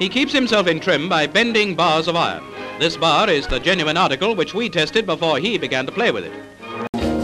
[0.00, 2.42] He keeps himself in trim by bending bars of iron.
[2.78, 6.24] This bar is the genuine article which we tested before he began to play with
[6.24, 6.32] it.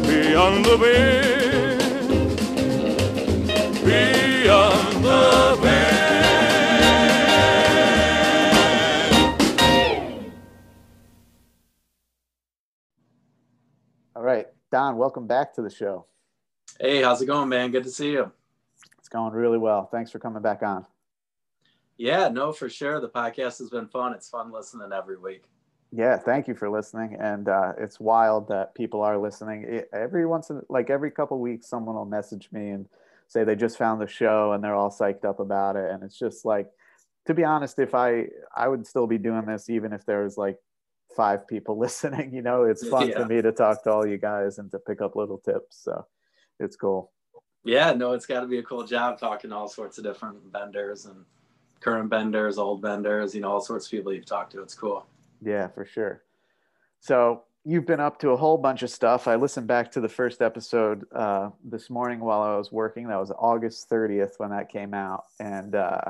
[0.03, 1.81] Beyond the bend,
[3.83, 5.97] beyond the bend.
[14.15, 16.05] All right, Don, welcome back to the show.
[16.79, 17.71] Hey, how's it going, man?
[17.71, 18.31] Good to see you.
[18.99, 19.87] It's going really well.
[19.87, 20.85] Thanks for coming back on.
[21.99, 23.01] Yeah, no, for sure.
[23.01, 24.13] The podcast has been fun.
[24.13, 25.45] It's fun listening every week.
[25.93, 27.17] Yeah, thank you for listening.
[27.19, 29.65] And uh, it's wild that people are listening.
[29.67, 32.87] It, every once in like every couple weeks, someone will message me and
[33.29, 35.91] say they just found the show and they're all psyched up about it.
[35.91, 36.69] And it's just like,
[37.27, 40.37] to be honest, if I I would still be doing this even if there was
[40.37, 40.59] like
[41.17, 42.35] five people listening.
[42.35, 43.21] You know, it's fun Yeah.
[43.21, 45.79] for me to talk to all you guys and to pick up little tips.
[45.83, 46.07] So
[46.61, 47.13] it's cool.
[47.65, 50.39] Yeah, no, it's got to be a cool job talking to all sorts of different
[50.53, 51.25] vendors and
[51.81, 54.63] current vendors, old vendors, you know, all sorts of people you've talked to.
[54.63, 55.07] It's cool.
[55.43, 56.23] Yeah, for sure.
[57.01, 59.29] So you've been up to a whole bunch of stuff.
[59.29, 63.09] I listened back to the first episode uh, this morning while I was working.
[63.09, 65.25] That was August 30th when that came out.
[65.41, 66.01] And uh,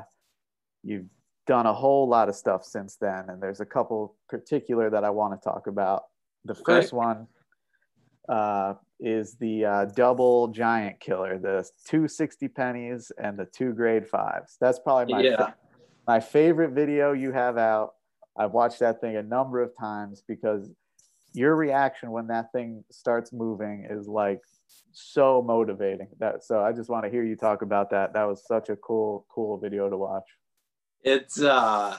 [0.83, 1.07] you've
[1.47, 3.31] done a whole lot of stuff since then.
[3.31, 6.05] And there's a couple particular that I want to talk about.
[6.45, 7.27] The first one
[8.29, 14.07] uh, is the uh, double giant killer, the two 60 pennies and the two grade
[14.07, 14.57] fives.
[14.61, 15.53] That's probably my, Yeah.
[16.07, 17.95] my favorite video you have out.
[18.39, 20.71] I've watched that thing a number of times because
[21.33, 24.41] your reaction when that thing starts moving is like
[24.93, 26.09] so motivating.
[26.19, 28.15] That so I just want to hear you talk about that.
[28.15, 30.25] That was such a cool, cool video to watch.
[31.03, 31.99] It's, uh,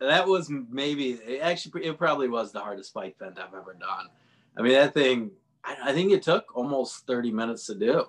[0.00, 4.08] that was maybe, it actually, it probably was the hardest bike vent I've ever done.
[4.56, 5.30] I mean, that thing,
[5.64, 8.06] I, I think it took almost 30 minutes to do.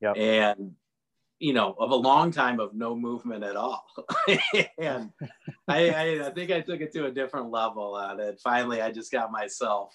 [0.00, 0.16] Yep.
[0.16, 0.72] And,
[1.38, 3.86] you know, of a long time of no movement at all.
[4.78, 5.10] and
[5.68, 8.40] I, I, I think I took it to a different level on it.
[8.42, 9.94] Finally, I just got myself,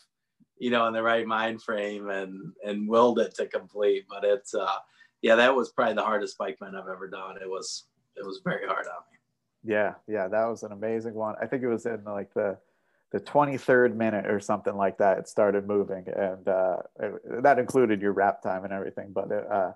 [0.57, 4.05] you know, in the right mind frame and and willed it to complete.
[4.09, 4.67] But it's, uh,
[5.21, 7.37] yeah, that was probably the hardest bike vent I've ever done.
[7.41, 7.85] It was,
[8.15, 9.17] it was very hard on me.
[9.63, 11.35] Yeah, yeah, that was an amazing one.
[11.41, 12.57] I think it was in like the
[13.11, 15.17] the 23rd minute or something like that.
[15.17, 19.11] It started moving, and uh, it, that included your wrap time and everything.
[19.13, 19.71] But it, uh,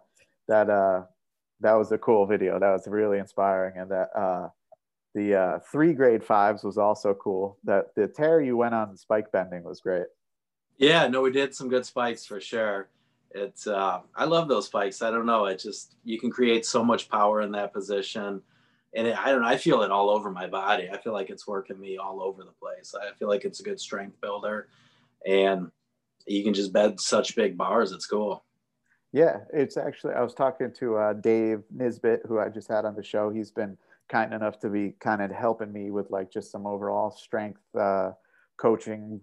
[0.48, 1.04] that uh,
[1.62, 2.60] that was a cool video.
[2.60, 4.50] That was really inspiring, and that uh,
[5.16, 7.58] the uh, three grade fives was also cool.
[7.64, 10.08] That the tear you went on spike bending was great.
[10.78, 12.90] Yeah, no, we did some good spikes for sure.
[13.32, 15.02] It's uh, I love those spikes.
[15.02, 15.46] I don't know.
[15.46, 18.42] It just you can create so much power in that position,
[18.96, 19.48] and it, I don't know.
[19.48, 20.90] I feel it all over my body.
[20.92, 22.94] I feel like it's working me all over the place.
[23.00, 24.68] I feel like it's a good strength builder,
[25.26, 25.72] and
[26.28, 27.92] you can just bed such big bars.
[27.92, 28.44] It's cool.
[29.12, 30.14] Yeah, it's actually.
[30.16, 33.30] I was talking to uh, Dave Nisbet, who I just had on the show.
[33.30, 33.78] He's been
[34.10, 38.12] kind enough to be kind of helping me with like just some overall strength uh,
[38.58, 39.22] coaching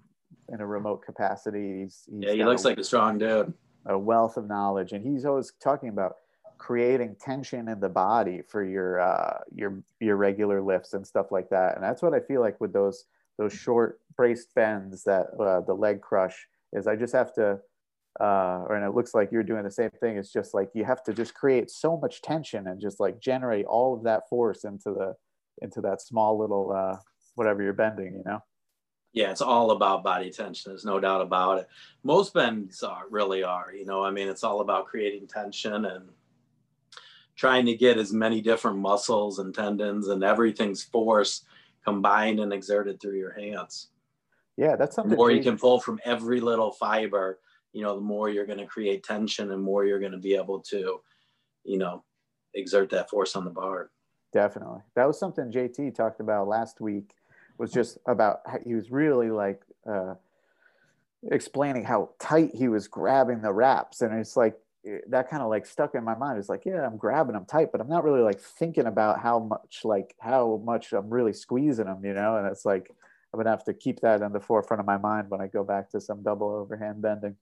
[0.53, 1.83] in a remote capacity.
[1.83, 3.53] He's, he's Yeah, he looks a, like a strong dude.
[3.87, 6.17] a wealth of knowledge, and he's always talking about
[6.61, 11.49] creating tension in the body for your uh, your your regular lifts and stuff like
[11.49, 11.75] that.
[11.75, 13.07] And that's what I feel like with those
[13.39, 16.87] those short braced bends that uh, the leg crush is.
[16.87, 17.59] I just have to
[18.21, 20.19] uh, or and it looks like you're doing the same thing.
[20.19, 23.65] It's just like you have to just create so much tension and just like generate
[23.65, 25.17] all of that force into the
[25.63, 26.99] into that small little uh,
[27.37, 28.13] whatever you're bending.
[28.13, 28.41] You know?
[29.15, 30.71] Yeah, it's all about body tension.
[30.71, 31.69] There's no doubt about it.
[32.05, 33.73] Most bends are really are.
[33.73, 36.11] You know, I mean, it's all about creating tension and
[37.41, 41.47] trying to get as many different muscles and tendons and everything's force
[41.83, 43.89] combined and exerted through your hands.
[44.59, 45.13] Yeah, that's something.
[45.13, 47.39] The more you can pull from every little fiber,
[47.73, 50.35] you know, the more you're going to create tension and more you're going to be
[50.35, 51.01] able to,
[51.65, 52.05] you know,
[52.53, 53.91] exert that force on the bar.
[54.35, 54.81] Definitely.
[54.95, 57.15] That was something JT talked about last week
[57.57, 60.13] was just about how he was really like uh,
[61.31, 64.03] explaining how tight he was grabbing the wraps.
[64.03, 64.59] And it's like,
[65.09, 66.39] that kind of like stuck in my mind.
[66.39, 69.39] It's like, yeah, I'm grabbing them tight, but I'm not really like thinking about how
[69.39, 72.37] much, like how much I'm really squeezing them, you know?
[72.37, 72.91] And it's like,
[73.33, 75.63] I'm to have to keep that in the forefront of my mind when I go
[75.63, 77.37] back to some double overhand bending.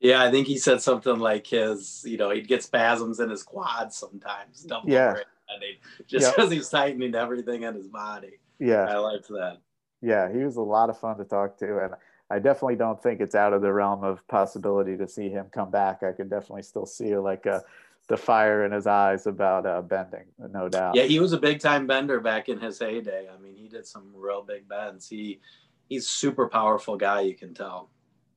[0.00, 3.42] Yeah, I think he said something like his, you know, he'd get spasms in his
[3.42, 5.08] quads sometimes, double Yeah.
[5.08, 5.76] overhand bending,
[6.06, 8.38] just because he's tightening everything in his body.
[8.58, 8.84] Yeah.
[8.84, 9.58] I liked that.
[10.00, 11.94] Yeah, he was a lot of fun to talk to, and
[12.30, 15.70] I definitely don't think it's out of the realm of possibility to see him come
[15.70, 16.02] back.
[16.02, 17.60] I could definitely still see like uh,
[18.08, 20.94] the fire in his eyes about uh, bending, no doubt.
[20.94, 23.28] Yeah, he was a big time bender back in his heyday.
[23.32, 25.08] I mean, he did some real big bends.
[25.08, 25.40] He
[25.88, 27.90] he's super powerful guy, you can tell.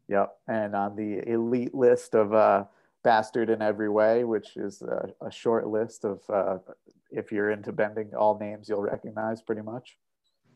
[0.07, 0.35] Yep.
[0.47, 2.65] And on the elite list of uh,
[3.03, 6.57] bastard in every way, which is a, a short list of uh,
[7.11, 9.97] if you're into bending, all names you'll recognize pretty much.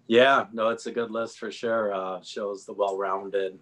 [0.08, 1.94] Yeah, no, it's a good list for sure.
[1.94, 3.60] Uh, shows the well-rounded,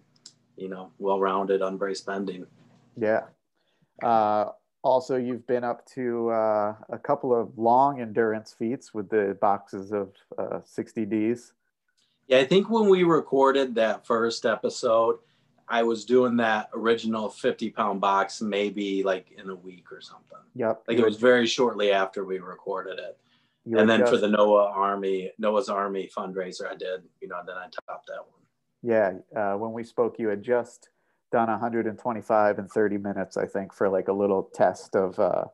[0.58, 2.46] you know, well-rounded unbraced bending.
[2.98, 3.22] Yeah.
[4.04, 4.50] Uh,
[4.84, 9.94] also, you've been up to uh, a couple of long endurance feats with the boxes
[9.94, 11.54] of uh, 60Ds.
[12.28, 15.20] Yeah, I think when we recorded that first episode,
[15.68, 20.38] I was doing that original 50 pound box maybe like in a week or something.
[20.56, 20.84] Yep.
[20.88, 23.18] Like it was very shortly after we recorded it.
[23.66, 27.42] You and then just- for the Noah Army, Noah's Army fundraiser, I did, you know,
[27.46, 28.42] then I topped that one.
[28.82, 30.90] Yeah, uh, when we spoke, you had just
[31.32, 35.46] done 125 in 30 minutes, I think, for like a little test of uh,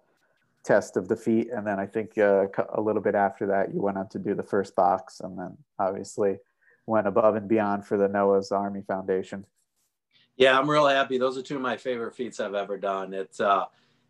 [0.64, 3.82] test of the feat, and then I think uh, a little bit after that, you
[3.82, 6.38] went on to do the first box, and then obviously
[6.86, 9.46] went above and beyond for the Noah's Army Foundation.
[10.36, 11.18] Yeah, I'm real happy.
[11.18, 13.14] Those are two of my favorite feats I've ever done.
[13.14, 13.66] It's uh,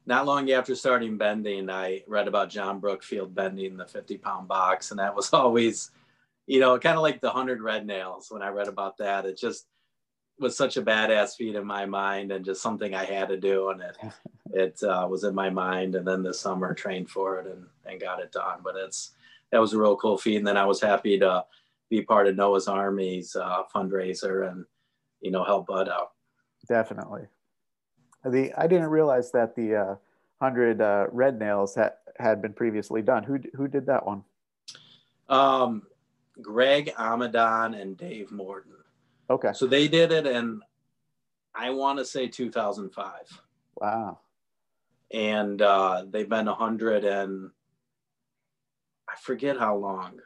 [0.10, 4.90] not long after starting bending, I read about John Brookfield bending the 50 pound box,
[4.90, 5.92] and that was always,
[6.48, 8.28] you know, kind of like the 100 red nails.
[8.32, 9.68] When I read about that, it just
[10.40, 13.70] was such a badass feat in my mind and just something I had to do.
[13.70, 13.98] And it,
[14.52, 15.94] it uh, was in my mind.
[15.94, 18.62] And then this summer trained for it and, and got it done.
[18.64, 19.12] But it's,
[19.52, 20.38] that was a real cool feat.
[20.38, 21.46] And then I was happy to
[21.90, 24.66] be part of Noah's Army's uh, fundraiser and,
[25.22, 26.14] you know, help Bud out.
[26.68, 27.28] Definitely.
[28.26, 29.96] The I didn't realize that the uh,
[30.42, 33.24] hundred uh, red nails had had been previously done.
[33.24, 34.24] Who who did that one?
[35.30, 35.84] Um,
[36.42, 38.74] Greg Amadon and Dave Morton.
[39.30, 39.52] Okay.
[39.54, 40.62] So they did it in,
[41.54, 43.42] I want to say 2005.
[43.76, 44.20] Wow.
[45.12, 47.52] And uh, they've been 100 and
[49.08, 50.20] I forget how long.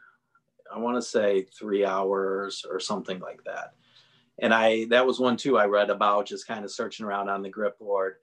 [0.74, 3.74] I want to say three hours or something like that.
[4.42, 7.42] And I, that was one too I read about just kind of searching around on
[7.44, 8.16] the grip board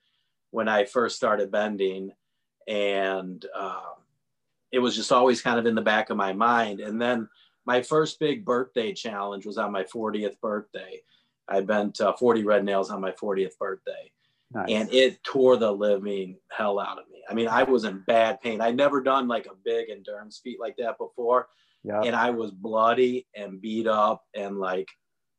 [0.51, 2.11] when I first started bending.
[2.67, 3.95] And uh,
[4.73, 6.81] it was just always kind of in the back of my mind.
[6.81, 7.29] And then
[7.65, 11.01] my first big birthday challenge was on my 40th birthday.
[11.49, 14.13] I bent uh, 40 red nails on my 40th birthday
[14.53, 14.67] Nice.
[14.69, 17.23] and it tore the living hell out of me.
[17.29, 18.61] I mean, I was in bad pain.
[18.61, 21.49] I'd never done like a big endurance feat like that before.
[21.85, 22.01] yeah.
[22.01, 24.89] And I was bloody and beat up and like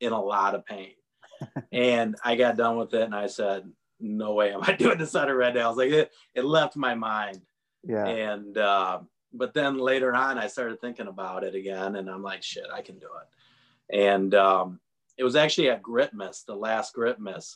[0.01, 0.93] in a lot of pain.
[1.71, 3.71] and I got done with it and I said,
[4.01, 5.77] no way am I doing this on a red nails.
[5.77, 7.41] Like it, it left my mind.
[7.83, 8.05] yeah.
[8.05, 8.99] And, uh,
[9.33, 12.81] but then later on, I started thinking about it again, and I'm like, shit, I
[12.81, 13.97] can do it.
[13.97, 14.79] And um,
[15.17, 17.55] it was actually at Gritmas, the last Gritmas.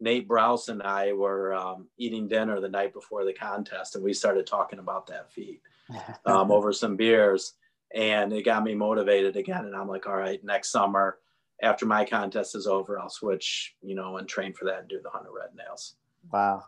[0.00, 4.12] Nate Browse and I were um, eating dinner the night before the contest, and we
[4.12, 5.62] started talking about that feat
[6.26, 7.54] um, over some beers,
[7.94, 9.64] and it got me motivated again.
[9.64, 11.18] And I'm like, all right, next summer,
[11.62, 15.00] after my contest is over, I'll switch, you know, and train for that and do
[15.02, 15.94] the hundred red nails.
[16.32, 16.64] Wow.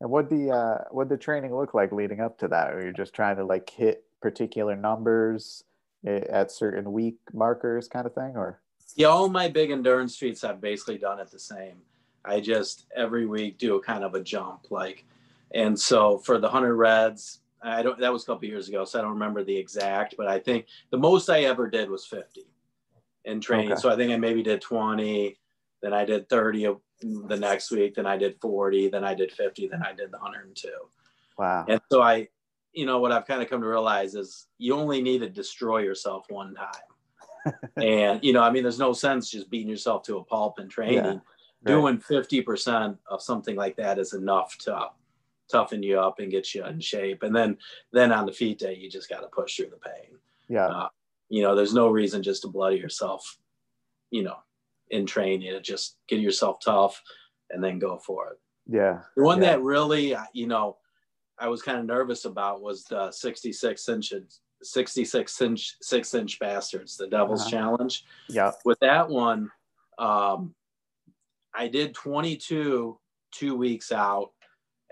[0.00, 2.72] And what the uh what the training look like leading up to that?
[2.72, 5.64] Or you're just trying to like hit particular numbers
[6.06, 8.60] eh, at certain week markers kind of thing or
[8.96, 11.76] Yeah, all my big endurance feats I've basically done it the same.
[12.24, 15.04] I just every week do a kind of a jump, like,
[15.52, 17.98] and so for the hundred reds, I don't.
[17.98, 20.66] That was a couple years ago, so I don't remember the exact, but I think
[20.90, 22.46] the most I ever did was fifty
[23.24, 23.72] in training.
[23.72, 23.80] Okay.
[23.80, 25.38] So I think I maybe did twenty,
[25.82, 26.66] then I did thirty
[27.00, 30.18] the next week, then I did forty, then I did fifty, then I did the
[30.18, 30.68] hundred and two.
[31.38, 31.64] wow.
[31.68, 32.28] And so I,
[32.72, 35.78] you know, what I've kind of come to realize is you only need to destroy
[35.78, 37.54] yourself one time.
[37.76, 40.68] and, you know, I mean, there's no sense just beating yourself to a pulp in
[40.68, 41.04] training.
[41.04, 41.20] right.
[41.64, 44.88] Doing 50% of something like that is enough to
[45.50, 47.22] toughen you up and get you in shape.
[47.22, 47.58] And then,
[47.92, 50.18] then on the feat day, you just got to push through the pain.
[50.48, 50.66] Yeah.
[50.66, 50.88] Uh,
[51.32, 53.38] you know, there's no reason just to bloody yourself,
[54.10, 54.36] you know,
[54.90, 55.50] in training.
[55.52, 57.00] To just get yourself tough
[57.48, 58.38] and then go for it.
[58.66, 59.00] Yeah.
[59.16, 59.52] The one Yeah.
[59.52, 60.76] that really, you know,
[61.38, 64.12] I was kind of nervous about was the 66 inch,
[64.62, 67.50] 66 inch, six inch bastards, the Devil's Uh-huh.
[67.50, 68.04] Challenge.
[68.28, 68.52] Yeah.
[68.66, 69.50] With that one,
[69.98, 70.54] um,
[71.54, 72.98] I did 22
[73.32, 74.32] two weeks out,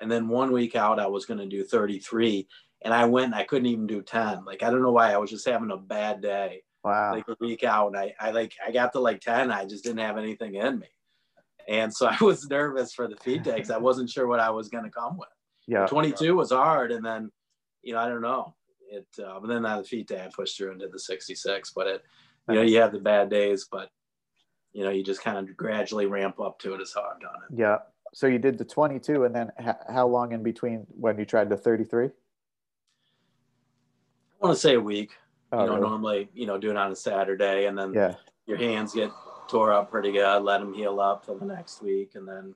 [0.00, 2.48] and then one week out, I was going to do 33,
[2.82, 4.44] and I went and I couldn't even do 10.
[4.44, 7.12] Like, I don't know why, I was just having a bad day Wow.
[7.12, 9.84] like a week out and I, I like I got to like 10 I just
[9.84, 10.86] didn't have anything in me
[11.68, 14.48] and so I was nervous for the feed day because I wasn't sure what I
[14.48, 15.28] was going to come with
[15.66, 15.84] yeah.
[15.84, 17.30] 22 was hard and then
[17.82, 18.54] you know I don't know
[18.90, 21.72] it uh, but then on the feed day I pushed through and did the 66
[21.76, 22.02] but it
[22.48, 23.90] you know you have the bad days but
[24.72, 27.34] you know you just kind of gradually ramp up to it is how I've done
[27.50, 27.76] it Yeah.
[28.14, 31.50] So you did the 22 and then h- how long in between when you tried
[31.50, 32.08] the 33?
[34.40, 35.12] I want to say a week
[35.52, 35.88] Oh, you know really?
[35.88, 38.14] normally you know do it on a Saturday and then Yeah.
[38.46, 39.10] your hands get
[39.50, 42.54] tore up pretty good, let them heal up for the next week, and then,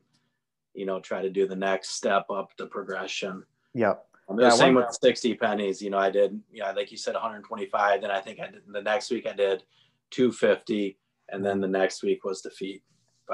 [0.75, 3.45] you know, try to do the next step up the progression.
[3.75, 4.07] Yep.
[4.29, 5.83] The Yeah, same with 60 pennies.
[5.83, 8.01] You know, I did, yeah, like you said, 125.
[8.01, 9.65] Then I think I did the next week I did
[10.11, 10.97] 250.
[11.31, 12.83] And then the next week was the feat.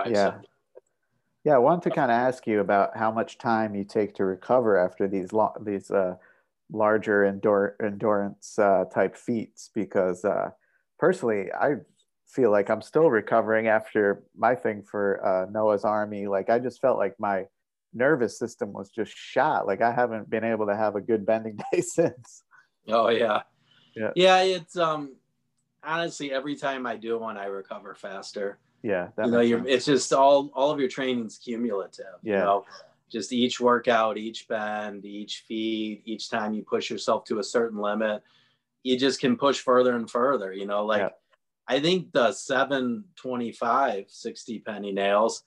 [0.07, 0.39] Yeah.
[1.45, 4.25] Yeah, I wanted to kind of ask you about how much time you take to
[4.25, 6.17] recover after these long, these uh,
[6.73, 10.51] larger endure- endurance uh, type feats because uh,
[10.99, 11.77] personally, I
[12.27, 16.27] feel like I'm still recovering after my thing for uh, Noah's Army.
[16.27, 17.47] Like I just felt like my
[17.93, 19.67] nervous system was just shot.
[19.67, 22.45] Like I haven't been able to have a good bending day since.
[22.89, 23.43] Oh yeah.
[23.97, 24.11] Yeah.
[24.15, 24.43] Yeah.
[24.43, 25.17] It's, um,
[25.83, 28.59] honestly, every time I do one, I recover faster.
[28.83, 29.71] Yeah, that you know, you're, sense.
[29.71, 32.45] it's just all, all of your training's cumulative, you Yeah.
[32.45, 32.65] know,
[33.11, 37.79] just each workout, each bend, each feed, each time you push yourself to a certain
[37.81, 38.23] limit,
[38.83, 41.09] you just can push further and further, you know, like Yeah.
[41.69, 45.45] I think the 725, 60 penny nails,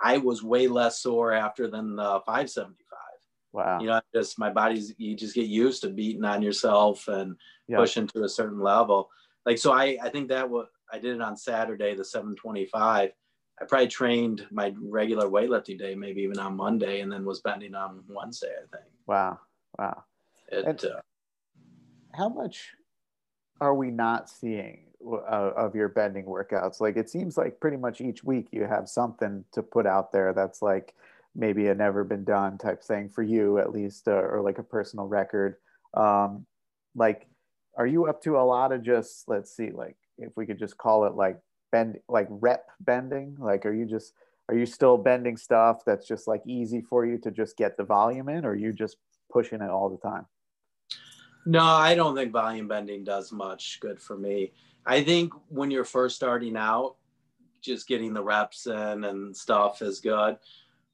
[0.00, 2.98] I was way less sore after than the 575.
[3.52, 3.80] wow.
[3.80, 7.36] You know, just my body's, you just get used to beating on yourself and
[7.66, 7.78] Yeah.
[7.78, 9.10] pushing to a certain level.
[9.46, 13.10] Like, so I, I think that what I did it on Saturday, the 725.
[13.60, 17.74] I probably trained my regular weightlifting day, maybe even on Monday, and then was bending
[17.74, 18.90] on Wednesday, I think.
[19.06, 19.40] Wow.
[19.78, 20.04] Wow.
[20.50, 21.00] It, uh,
[22.14, 22.70] how much
[23.60, 28.00] are we not seeing uh, of your bending workouts like it seems like pretty much
[28.00, 30.94] each week you have something to put out there that's like
[31.36, 34.62] maybe a never been done type thing for you at least uh, or like a
[34.62, 35.54] personal record
[35.94, 36.44] um
[36.96, 37.28] like
[37.76, 40.76] are you up to a lot of just let's see like if we could just
[40.76, 41.38] call it like
[41.70, 44.14] bend like rep bending like are you just
[44.48, 47.84] are you still bending stuff that's just like easy for you to just get the
[47.84, 48.96] volume in or you just
[49.30, 50.26] pushing it all the time
[51.48, 54.52] no, I don't think volume bending does much good for me.
[54.84, 56.96] I think when you're first starting out,
[57.62, 60.36] just getting the reps in and stuff is good.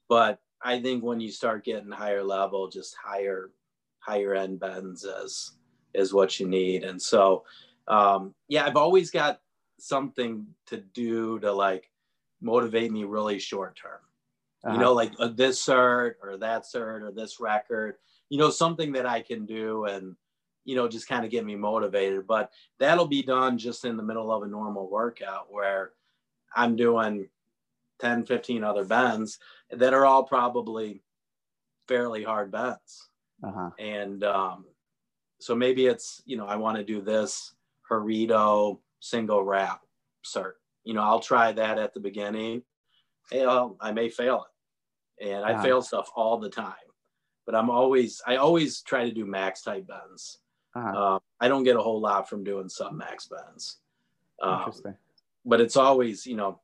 [0.08, 3.50] But I think when you start getting higher level, just higher,
[3.98, 5.56] higher end bends is
[5.92, 6.84] is what you need.
[6.84, 7.42] And so,
[7.88, 9.40] um, yeah, I've always got
[9.78, 11.90] something to do to like
[12.40, 14.00] motivate me really short term.
[14.64, 14.74] Uh-huh.
[14.74, 17.96] You know, like uh, this cert or that cert or this record.
[18.30, 20.16] You know, something that I can do and
[20.64, 22.26] you know just kind of get me motivated.
[22.26, 25.92] But that'll be done just in the middle of a normal workout where
[26.54, 27.28] I'm doing
[28.00, 29.38] 10, 15 other bends
[29.70, 31.02] that are all probably
[31.88, 33.08] fairly hard bends.
[33.42, 34.64] uh-huh And um,
[35.40, 37.54] so maybe it's, you know, I want to do this
[37.90, 39.80] Harito single wrap
[40.24, 40.54] cert.
[40.84, 42.62] You know, I'll try that at the beginning.
[43.30, 44.46] Hey, I'll, I may fail
[45.20, 45.26] it.
[45.26, 45.62] And I Uh-huh.
[45.62, 46.74] fail stuff all the time.
[47.46, 50.38] But I'm always, I always try to do max type bends.
[50.74, 53.78] uh-huh Um, I don't get a whole lot from doing sub max bends.
[54.42, 54.94] Um, interesting
[55.44, 56.60] but it's always you know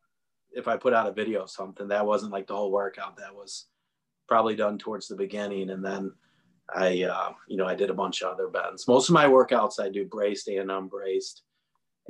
[0.52, 3.34] if i put out a video of something that wasn't like the whole workout that
[3.34, 3.66] was
[4.28, 6.12] probably done towards the beginning and then
[6.74, 9.78] i uh, you know i did a bunch of other bends most of my workouts
[9.80, 11.42] i do braced and unbraced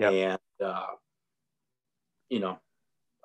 [0.08, 0.86] And uh,
[2.28, 2.58] you know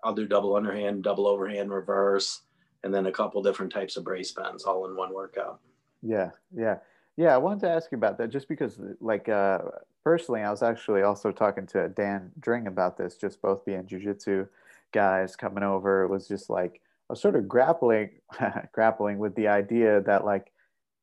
[0.03, 2.41] i'll do double underhand double overhand reverse
[2.83, 5.59] and then a couple different types of brace bends all in one workout
[6.05, 6.77] Yeah, yeah,
[7.17, 7.33] yeah.
[7.33, 9.59] I wanted to ask you about that just because, like, uh,
[10.03, 14.47] personally, I was actually also talking to Dan Dring about this, just both being jujitsu
[14.91, 16.03] guys coming over.
[16.03, 18.11] It was just like I was sort of grappling,
[18.71, 20.51] grappling with the idea that like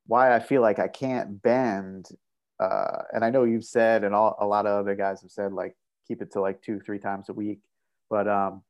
[0.06, 2.08] why I feel like I can't bend.
[2.62, 5.52] Uh, and I know you've said, and all, a lot of other guys have said,
[5.52, 5.74] like
[6.06, 7.60] keep it to like two, three times a week.
[8.08, 8.62] But um,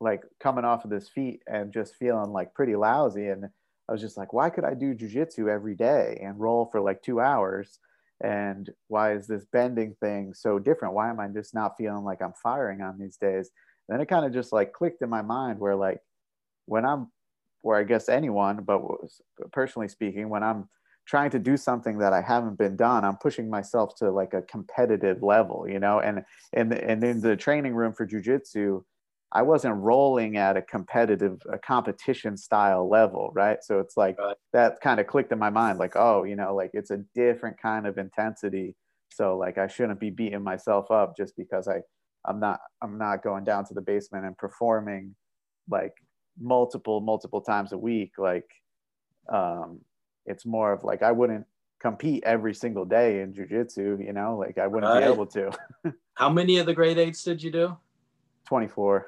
[0.00, 3.48] like coming off of this feat and just feeling like pretty lousy and
[3.88, 7.02] I was just like, why could I do jujitsu every day and roll for like
[7.02, 7.78] two hours?
[8.22, 10.94] And why is this bending thing so different?
[10.94, 13.50] Why am I just not feeling like I'm firing on these days?
[13.88, 16.00] And then it kind of just like clicked in my mind where like
[16.64, 17.10] when I'm,
[17.62, 18.80] or I guess anyone, but
[19.52, 20.68] personally speaking, when I'm
[21.06, 24.42] trying to do something that I haven't been done, I'm pushing myself to like a
[24.42, 28.82] competitive level, you know, and and and in the training room for jujitsu,
[29.32, 33.58] I wasn't rolling at a competitive, a competition style level, right?
[33.62, 34.36] So it's like Right.
[34.52, 37.60] that kind of clicked in my mind, like, oh, you know, like it's a different
[37.60, 38.76] kind of intensity.
[39.12, 41.82] So like I shouldn't be beating myself up just because I
[42.24, 45.14] I'm not I'm not going down to the basement and performing
[45.68, 45.94] like
[46.40, 48.12] multiple multiple times a week.
[48.18, 48.48] Like
[49.32, 49.80] um
[50.26, 51.46] it's more of like I wouldn't
[51.80, 55.04] compete every single day in jujitsu, you know, like I wouldn't Right.
[55.06, 55.50] be able to.
[56.14, 57.76] how many of the grade eights did you do
[58.46, 59.06] 24.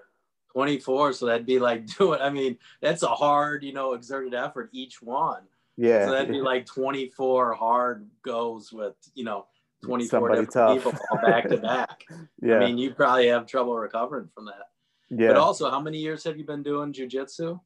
[0.52, 4.70] 24 so that'd be like doing i mean that's a hard you know exerted effort
[4.72, 5.42] each one
[5.76, 6.06] Yeah.
[6.06, 9.46] so that'd be like 24 hard goes with you know
[9.84, 10.76] 24 Somebody different tough.
[10.94, 12.04] people all back to back
[12.40, 12.56] yeah.
[12.56, 14.70] i mean you probably have trouble recovering from that
[15.10, 15.28] yeah.
[15.28, 17.60] but also how many years have you been doing jujitsu?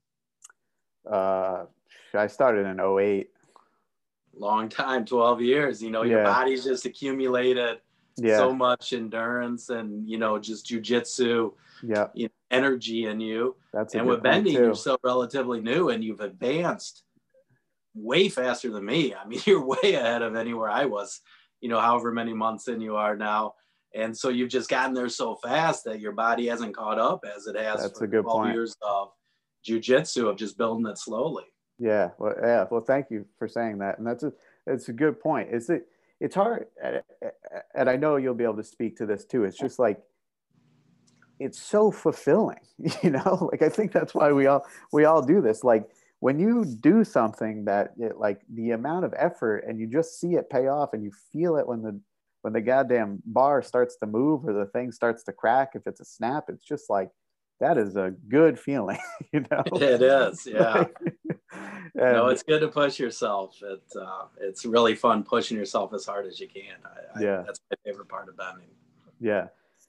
[1.11, 1.65] uh,
[2.13, 3.31] I started in 08.
[4.37, 6.25] Long time 12 years you know your Yeah.
[6.25, 7.79] body's just accumulated
[8.17, 8.37] Yeah.
[8.39, 12.09] so much endurance and you know just jujitsu yeah.
[12.15, 14.63] you know, energy in you That's and with bending too.
[14.65, 17.05] you're still relatively new and you've advanced
[17.95, 21.21] way faster than me i mean you're way ahead of anywhere i was
[21.61, 23.55] you know however many months in you are now
[23.95, 27.47] and so you've just gotten there so fast that your body hasn't caught up as
[27.49, 28.55] it has That's for a good 12 point.
[28.55, 29.09] years of
[29.69, 31.45] jujitsu of just building it slowly
[31.81, 32.67] Yeah, well, yeah.
[32.71, 34.33] Well, thank you for saying that, and that's a
[34.67, 35.49] it's a good point.
[35.51, 35.87] It's it
[36.21, 36.67] it's hard,
[37.75, 39.45] and I know you'll be able to speak to this too.
[39.45, 39.99] It's just like
[41.39, 42.61] it's so fulfilling,
[43.03, 43.49] you know.
[43.51, 45.65] Like I think that's why we all we all do this.
[45.65, 45.89] Like
[46.21, 50.35] when you do something that it, like the amount of effort, and you just see
[50.35, 51.99] it pay off, and you feel it when the
[52.43, 55.71] when the goddamn bar starts to move or the thing starts to crack.
[55.75, 57.09] If it's a snap, it's just like
[57.61, 58.99] that is a good feeling,
[59.33, 59.63] you know.
[59.75, 60.85] it is yeah
[61.95, 66.27] no it's good to push yourself it uh, it's really fun pushing yourself as hard
[66.27, 67.43] as you can I, I, Yeah.
[67.47, 68.69] that's my favorite part of bending
[69.21, 69.49] Yeah.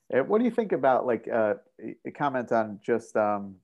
[0.10, 1.56] And what do you think about like uh,
[2.06, 3.56] a comment on just um,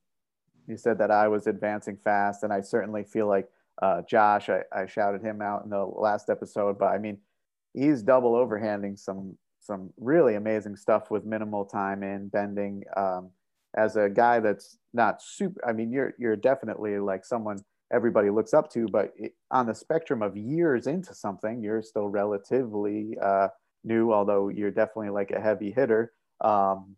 [0.67, 3.49] you said that I was advancing fast, and I certainly feel like
[3.81, 4.49] uh, Josh.
[4.49, 7.17] I, I shouted him out in the last episode, but I mean,
[7.73, 12.83] he's double overhanding some some really amazing stuff with minimal time in bending.
[12.95, 13.29] Um,
[13.77, 17.59] as a guy that's not super, I mean, you're you're definitely like someone
[17.93, 22.09] everybody looks up to, but it, on the spectrum of years into something, you're still
[22.09, 23.47] relatively uh,
[23.83, 26.11] new, although you're definitely like a heavy hitter.
[26.41, 26.97] Um,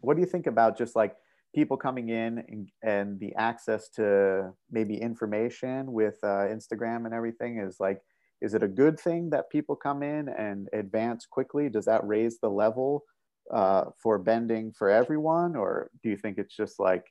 [0.00, 1.14] what do you think about just like
[1.54, 7.58] people coming in and, and the access to maybe information with uh, Instagram and everything
[7.58, 8.00] is like,
[8.40, 11.68] is it a good thing that people come in and advance quickly?
[11.68, 13.04] Does that raise the level
[13.50, 15.56] uh, for bending for everyone?
[15.56, 17.06] Or do you think it's just like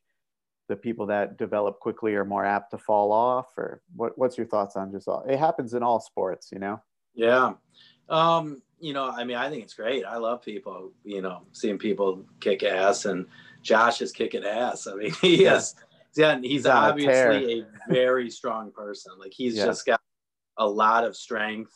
[0.70, 3.48] the people that develop quickly are more apt to fall off?
[3.58, 6.82] Or what, what's your thoughts on just all, it happens in all sports, you know?
[7.14, 7.54] Yeah.
[8.10, 10.06] Um, you know, I mean, I think it's great.
[10.06, 13.26] I love people, you know, seeing people kick ass and
[13.64, 14.88] Josh is kicking ass.
[14.88, 15.76] I mean, he is,
[16.16, 19.14] yeah, he's He's on a obviously a very strong person.
[19.20, 19.66] Like he's Yeah.
[19.66, 20.00] just got
[20.58, 21.72] a lot of strength.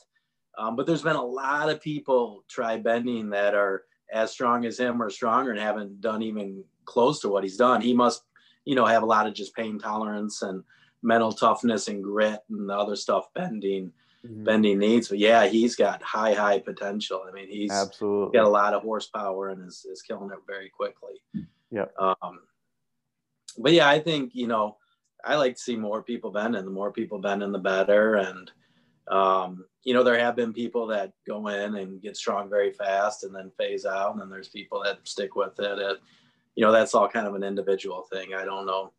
[0.58, 4.80] Um, but there's been a lot of people try bending that are as strong as
[4.80, 7.82] him or stronger and haven't done even close to what he's done.
[7.82, 8.24] He must,
[8.66, 10.64] you know, have a lot of just pain tolerance and
[11.02, 13.92] mental toughness and grit and the other stuff bending
[14.24, 15.08] bending needs.
[15.08, 17.24] But yeah, he's got high, high potential.
[17.28, 18.38] I mean, he's Absolutely.
[18.38, 21.22] got a lot of horsepower and is, is killing it very quickly.
[21.72, 21.86] Yeah.
[21.98, 22.42] Um,
[23.58, 24.78] but yeah, I think, you know,
[25.26, 26.66] I like to see more people bending.
[26.66, 28.16] The more people bend bending, the better.
[28.16, 28.52] And,
[29.08, 33.24] um, you know, there have been people that go in and get strong very fast
[33.24, 34.12] and then phase out.
[34.12, 35.80] And then there's people that stick with it.
[35.80, 35.98] it
[36.56, 38.34] you know, that's all kind of an individual thing.
[38.34, 38.92] I don't know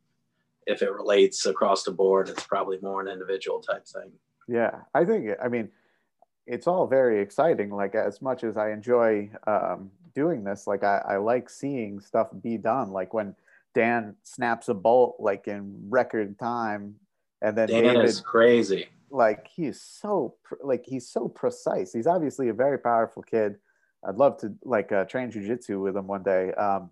[0.66, 2.28] if it relates across the board.
[2.28, 4.10] It's probably more an individual type thing.
[4.48, 5.68] Yeah, I think, I mean,
[6.46, 7.70] it's all very exciting.
[7.70, 12.28] Like, as much as I enjoy um, doing this, like, I, I like seeing stuff
[12.42, 12.90] be done.
[12.90, 13.36] Like, when
[13.74, 16.96] Dan snaps a bolt, like, in record time,
[17.40, 18.88] and then Dan David, is crazy.
[19.12, 21.92] Like, he's so, like, he's so precise.
[21.92, 23.56] He's obviously a very powerful kid.
[24.04, 26.52] I'd love to, like, uh, train jujitsu with him one day.
[26.54, 26.90] Um,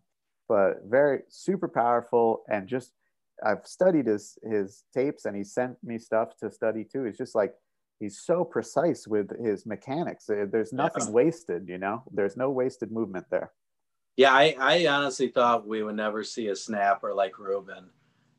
[0.49, 2.93] but very super powerful and just
[3.45, 7.05] I've studied his his tapes and he sent me stuff to study too.
[7.05, 7.55] He's just like
[8.01, 10.27] he's so precise with his mechanics.
[10.27, 11.13] There's nothing Yeah.
[11.13, 12.03] wasted, you know.
[12.13, 13.53] There's no wasted movement there.
[14.17, 17.91] Yeah, I, I honestly thought we would never see a snapper like Ruben.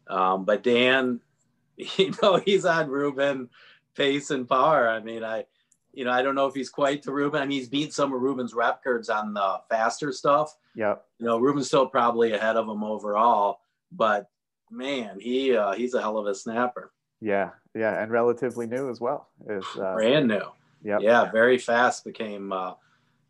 [0.07, 1.21] Um, but Dan,
[1.77, 3.49] you know, he's on Ruben
[3.95, 4.87] pace and power.
[4.89, 5.45] I mean, I,
[5.93, 7.41] you know, I don't know if he's quite to Ruben.
[7.41, 10.55] I mean, he's beat some of Ruben's records on the faster stuff.
[10.75, 10.95] Yeah.
[11.19, 13.59] You know, Ruben's still probably ahead of him overall,
[13.91, 14.29] but
[14.69, 16.93] man, he uh, he's a hell of a snapper.
[17.19, 17.49] Yeah.
[17.75, 18.01] Yeah.
[18.01, 19.29] And relatively new as well.
[19.49, 20.43] Is uh, Brand new.
[20.83, 21.01] yep.
[21.01, 22.73] Yeah, very fast became, uh,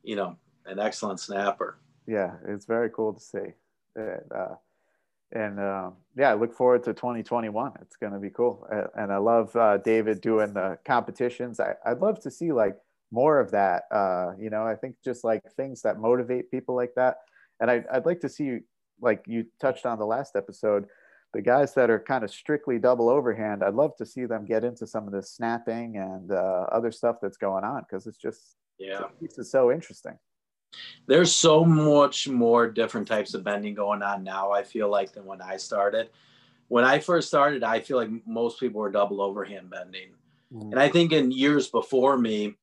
[0.04, 1.78] you know, an excellent snapper.
[2.08, 3.54] yeah, it's very cool to see.
[3.96, 4.56] And, uh,
[5.32, 7.74] and uh, yeah, I look forward to 2021.
[7.82, 8.68] It's going to be cool.
[8.96, 11.60] And I love uh, David doing the competitions.
[11.60, 12.76] I, I'd love to see like
[13.12, 13.84] more of that.
[13.92, 17.18] Uh, you know, I think just like things that motivate people like that.
[17.60, 18.60] And I, I'd like to see,
[19.02, 20.88] like you touched on the last episode,
[21.34, 23.64] the guys that are kind of strictly double overhand.
[23.64, 27.18] I'd love to see them get into some of the snapping and uh, other stuff
[27.22, 29.04] that's going on because it's just Yeah.
[29.22, 30.18] it's just so interesting.
[31.08, 35.26] There's so much more different types of bending going on now i feel like than
[35.26, 36.10] when i started
[36.70, 40.10] when i first started i feel like most people were double overhand bending
[40.54, 40.72] Mhm.
[40.72, 42.56] and i think in years before me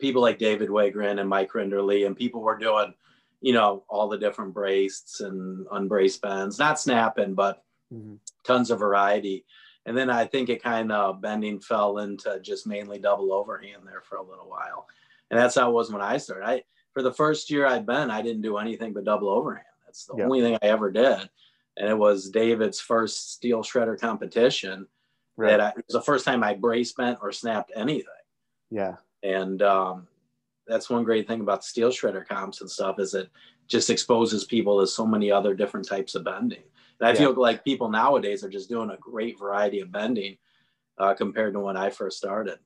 [0.00, 2.92] people like david wagrin and mike rinderle and people were doing
[3.40, 8.18] you know all the different braced and unbraced bends not snapping but Mhm.
[8.42, 9.44] tons of variety
[9.86, 14.00] And then I think it kind of bending fell into just mainly double overhand there
[14.00, 14.88] for a little while.
[15.30, 16.48] And that's how it was when I started.
[16.48, 19.66] I for the first year I'd been, I didn't do anything but double overhand.
[19.84, 20.24] That's the Yeah.
[20.24, 21.28] only thing I ever did.
[21.76, 24.86] And it was David's first steel shredder competition
[25.36, 25.50] Right.
[25.50, 28.06] that I, it was the first time I brace bent or snapped anything.
[28.70, 28.96] yeah.
[29.24, 30.06] And um,
[30.68, 33.28] that's one great thing about steel shredder comps and stuff is it
[33.66, 36.62] just exposes people to so many other different types of bending.
[37.00, 37.18] And I Yeah.
[37.18, 40.38] feel like people nowadays are just doing a great variety of bending
[40.98, 42.60] uh, compared to when I first started.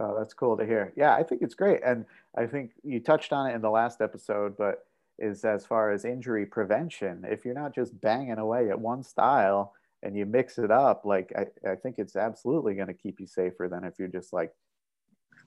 [0.00, 0.92] Oh, that's cool to hear.
[0.96, 1.80] Yeah, I think it's great.
[1.84, 4.86] And I think you touched on it in the last episode, but
[5.18, 9.74] is as far as injury prevention, if you're not just banging away at one style
[10.02, 13.26] and you mix it up, like I, I think it's absolutely going to keep you
[13.26, 14.52] safer than if you're just like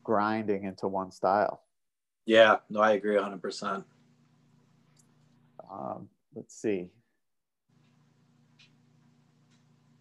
[0.03, 1.63] grinding into one style.
[2.25, 3.83] Yeah, no, I agree 100%.
[5.71, 6.89] Um, let's see.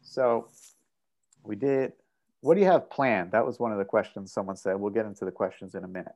[0.02, 0.48] So
[1.42, 1.92] we did.
[2.44, 3.32] What do you have planned?
[3.32, 4.76] That was one of the questions someone said.
[4.76, 6.14] We'll get into the questions in a minute.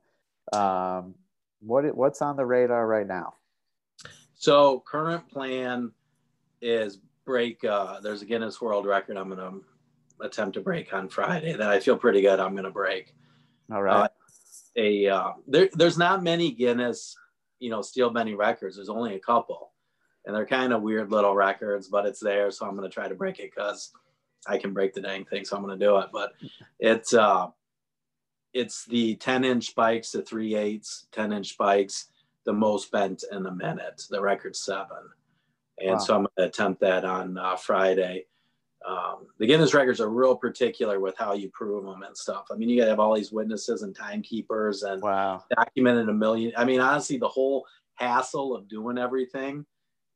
[0.52, 1.14] Um,
[1.60, 3.32] what what's on the radar right now?
[4.34, 5.90] So current plan
[6.60, 7.64] is break.
[7.64, 9.64] Uh, there's a Guinness World Record I'm going to
[10.22, 13.14] attempt to break on Friday that I feel pretty good I'm going to break.
[13.72, 14.10] All right.
[14.76, 17.16] a uh, there, there's not many Guinness,
[17.58, 18.76] you know, steel bending records.
[18.76, 19.72] There's only a couple,
[20.26, 22.50] and they're kind of weird little records, but it's there.
[22.50, 23.92] So I'm gonna try to break it because
[24.48, 25.44] I can break the dang thing.
[25.44, 26.08] So I'm gonna do it.
[26.12, 26.32] But
[26.78, 27.48] it's uh,
[28.54, 32.06] it's the 10 inch spikes the three eighths, 10 inch spikes,
[32.44, 34.02] the most bent in a minute.
[34.08, 35.10] The record's seven,
[35.78, 35.98] and Wow.
[35.98, 38.26] so I'm gonna attempt that on uh, Friday.
[38.86, 42.46] Um, the Guinness records are real particular with how you prove them and stuff.
[42.50, 45.42] I mean, you got to have all these witnesses and timekeepers and wow.
[45.54, 46.52] documented a million.
[46.56, 49.66] I mean, honestly, the whole hassle of doing everything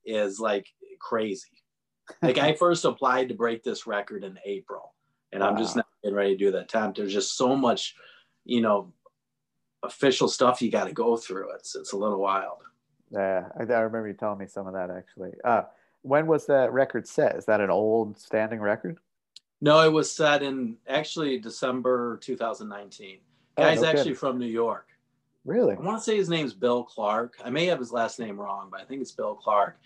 [0.05, 0.69] is like
[1.01, 1.62] crazy.
[2.23, 4.95] Like I first applied to break this record in April,
[5.33, 6.99] and I'm just not getting ready to do that attempt.
[6.99, 7.95] There's just so much,
[8.45, 8.93] you know,
[9.83, 11.51] official stuff you got to go through.
[11.55, 12.59] It's it's a little wild.
[13.11, 15.33] Yeah, I, I remember you telling me some of that actually.
[15.45, 15.63] Uh,
[16.03, 17.37] when was that record set?
[17.37, 18.99] Is that an old standing record?
[19.61, 23.19] No, it was set in actually December 2019.
[23.57, 24.17] Oh, Guy's no actually kidding.
[24.17, 24.89] from New York.
[25.45, 25.77] Really?
[25.77, 27.37] I want to say his name's Bill Clark.
[27.45, 29.79] I may have his last name wrong, but I think it's Bill Clark.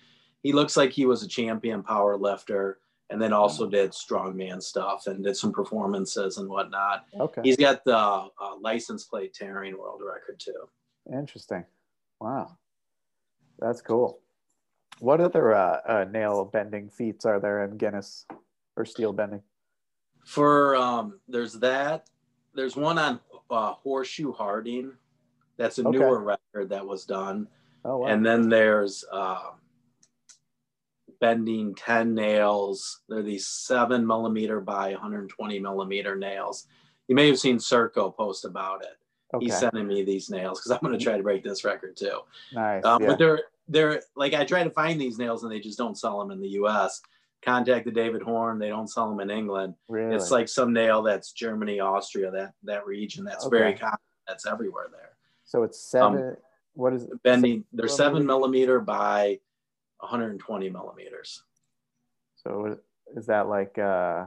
[0.47, 2.79] He looks like he was a champion power lifter
[3.11, 7.05] and then also did strongman stuff and did some performances and whatnot.
[7.19, 7.41] Okay.
[7.43, 8.29] He's got the uh,
[8.61, 10.69] license plate tearing world record too.
[11.13, 11.65] Interesting.
[12.21, 12.59] Wow.
[13.59, 14.21] That's cool.
[15.01, 18.25] What other uh, uh, nail bending feats are there in Guinness
[18.77, 19.43] or steel bending?
[20.25, 22.09] For um, there's that.
[22.55, 23.19] There's one on
[23.51, 24.93] uh, horseshoe harding.
[25.57, 25.99] That's a Okay.
[25.99, 27.49] newer record that was done.
[27.85, 28.07] Oh, wow.
[28.07, 29.51] And then there's uh,
[31.21, 33.01] bending 10 nails.
[33.09, 36.67] They're these seven millimeter by 120 millimeter nails.
[37.09, 38.97] You may have seen Circo post about it.
[39.35, 39.45] okay.
[39.45, 42.21] He's sending me these nails because I'm going to try to break this record too.
[42.53, 42.85] nice.
[42.85, 43.09] Um, yeah.
[43.09, 46.19] But they're they're like I try to find these nails and they just don't sell
[46.19, 47.01] them in the U.S.
[47.43, 48.59] Contacted David Horne.
[48.59, 49.75] They don't sell them in England.
[49.89, 50.15] really?
[50.15, 53.25] It's like some nail that's Germany, Austria, that that region.
[53.25, 53.99] That's very common.
[54.27, 55.11] That's everywhere there.
[55.45, 56.37] so it's seven.
[56.75, 57.23] what is it?
[57.23, 57.65] Bending.
[57.73, 58.79] They're seven millimeter?
[58.79, 59.39] millimeter by
[60.01, 61.43] 120 millimeters.
[62.37, 62.79] So
[63.17, 64.27] is that like uh,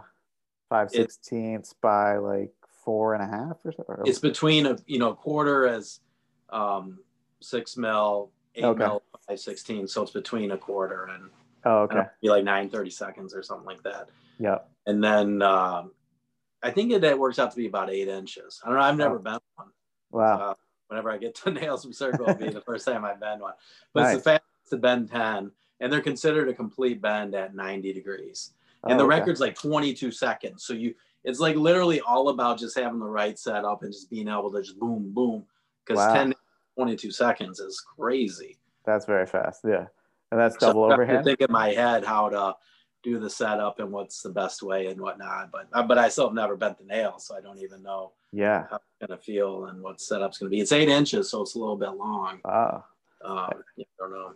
[0.69, 2.51] five sixteenths by like
[2.83, 3.83] four and a half or so?
[3.87, 5.99] Or- It's between a you know quarter as
[6.49, 6.99] um,
[7.41, 8.79] six mil, eight Okay.
[8.83, 9.87] mil, five sixteen.
[9.87, 11.29] So it's between a quarter and
[11.65, 11.95] oh, okay.
[11.95, 14.09] know, be like nine thirty seconds or something like that.
[14.39, 14.59] Yeah.
[14.85, 15.91] And then um,
[16.63, 18.59] I think it, that works out to be about eight inches.
[18.63, 18.83] I don't know.
[18.83, 19.19] I've never Oh.
[19.19, 19.67] bent one.
[20.11, 20.39] Wow.
[20.39, 20.53] Uh,
[20.87, 23.53] whenever I get to nails from circle, it'll be the first time I bend one.
[23.93, 24.15] But Nice.
[24.15, 28.53] it's the fastest to bend 10, and they're considered a complete bend at 90 degrees.
[28.83, 29.19] And Oh, the okay.
[29.19, 30.63] record's like 22 seconds.
[30.63, 34.27] So you, it's like literally all about just having the right setup and just being
[34.27, 35.45] able to just boom, boom.
[35.85, 36.13] Because Wow.
[36.13, 36.33] 10,
[36.75, 38.57] 22 seconds is crazy.
[38.85, 39.61] That's very fast.
[39.67, 39.87] Yeah.
[40.31, 41.25] And that's So double to overhand.
[41.25, 42.55] think in my head how to
[43.03, 45.51] do the setup and what's the best way and whatnot.
[45.51, 48.11] But uh, but I still have never bent the nail, so I don't even know
[48.31, 48.67] Yeah.
[48.69, 50.59] how it's gonna feel and what setup's gonna be.
[50.61, 52.39] It's eight inches, so it's a little bit long.
[52.45, 52.83] Ah.
[53.23, 54.33] Um, I don't know.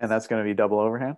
[0.00, 1.16] And that's going to be double overhand.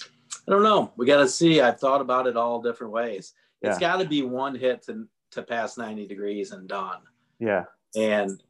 [0.00, 0.92] I don't know.
[0.96, 1.60] We got to see.
[1.60, 3.34] I've thought about it all different ways.
[3.60, 7.00] It's got to be one hit to to pass 90 degrees and done.
[7.38, 7.64] Yeah.
[7.96, 8.42] And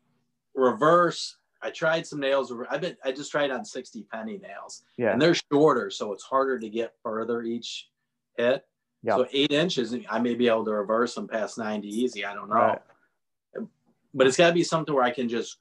[0.54, 1.36] reverse.
[1.60, 2.52] I tried some nails.
[2.70, 2.96] I've been.
[3.04, 5.12] I just tried on 60 penny nails, Yeah.
[5.12, 7.88] and they're shorter, so it's harder to get further each
[8.36, 8.64] hit.
[9.02, 9.16] Yeah.
[9.16, 12.24] So eight inches, I may be able to reverse them past 90 easy.
[12.24, 12.54] I don't know.
[12.54, 12.80] Right.
[14.14, 15.58] But it's got to be something where I can just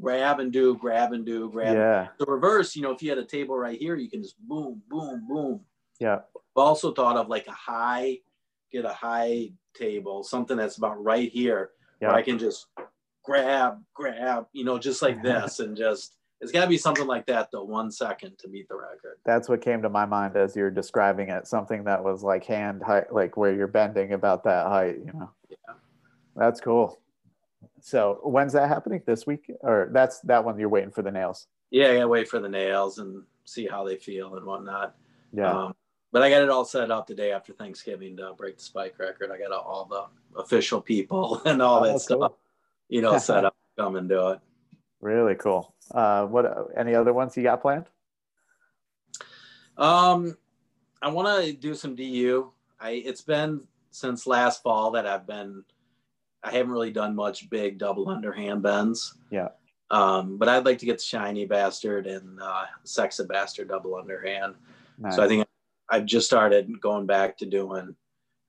[0.00, 1.76] grab and do, grab and do, grab.
[1.76, 2.08] Yeah.
[2.18, 4.82] The reverse, you know, if you had a table right here, you can just boom,
[4.88, 5.60] boom, boom.
[6.00, 6.20] Yeah.
[6.36, 8.18] I've also thought of like a high
[8.70, 12.08] get a high table, something that's about right here, Yeah.
[12.08, 12.66] where I can just
[13.24, 17.26] grab, grab, you know, just like this, and just it's got to be something like
[17.26, 17.64] that though.
[17.64, 19.18] One second to beat the record.
[19.24, 21.46] That's what came to my mind as you're describing it.
[21.48, 25.30] Something that was like hand height, like where you're bending about that height, you know.
[25.48, 25.56] Yeah.
[26.36, 27.00] That's cool.
[27.80, 29.02] So when's that happening?
[29.06, 29.50] This week?
[29.60, 31.46] Or that's that one you're waiting for the nails.
[31.70, 34.94] Yeah, I gotta wait for the nails and see how they feel and whatnot.
[35.32, 35.50] Yeah.
[35.50, 35.74] Um,
[36.12, 38.98] but I got it all set up the day after Thanksgiving to break the spike
[38.98, 39.30] record.
[39.30, 42.32] I got all the official people and all Oh, that stuff,
[42.88, 44.40] you know, set up come and do it.
[45.00, 45.74] Really cool.
[45.92, 47.86] Uh, what any other ones you got planned?
[49.76, 50.36] Um,
[51.00, 52.50] I want to do some DU.
[52.80, 55.64] I it's been since last fall that I've been.
[56.42, 59.14] I haven't really done much big double underhand bends.
[59.30, 59.48] Yeah.
[59.90, 64.54] Um, but I'd like to get the shiny bastard and uh, sexy bastard double underhand.
[64.98, 65.16] Nice.
[65.16, 65.46] So I think
[65.88, 67.94] I've just started going back to doing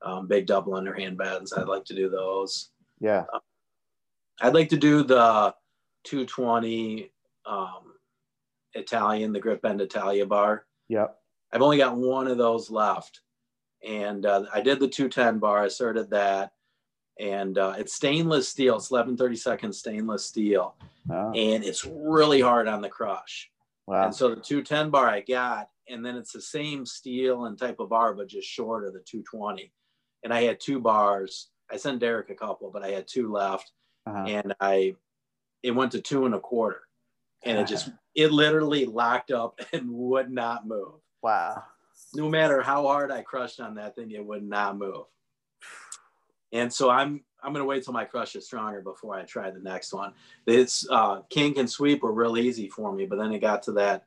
[0.01, 1.53] um, big double underhand bends.
[1.53, 2.69] I'd like to do those.
[2.99, 3.23] yeah.
[4.41, 5.53] I'd like to do the
[6.05, 7.11] 220
[7.45, 7.93] um,
[8.73, 10.65] Italian, the grip bend Italia bar.
[10.87, 11.17] Yep.
[11.51, 13.21] I've only got one of those left.
[13.85, 16.53] And uh, I did the 210 bar, I asserted that.
[17.19, 20.75] And uh, it's stainless steel, it's 1132nd stainless steel.
[21.11, 23.51] Oh, And it's really hard on the crush.
[23.87, 24.05] wow.
[24.05, 27.79] And so the 210 bar I got, and then it's the same steel and type
[27.79, 29.71] of bar, but just shorter, the 220.
[30.23, 31.49] And I had two bars.
[31.71, 33.71] I sent Derek a couple, but I had two left.
[34.05, 34.25] Uh-huh.
[34.27, 34.95] And I,
[35.63, 36.81] it went to two and a quarter.
[37.43, 41.63] And it just, it literally locked up and would not move Wow.
[42.13, 45.05] no matter how hard I crushed on that thing, it would not move.
[46.51, 49.59] And so I'm I'm gonna wait till my crush is stronger before I try the
[49.59, 50.13] next one.
[50.45, 53.73] This uh, kink and sweep were real easy for me, but then it got to
[53.73, 54.05] that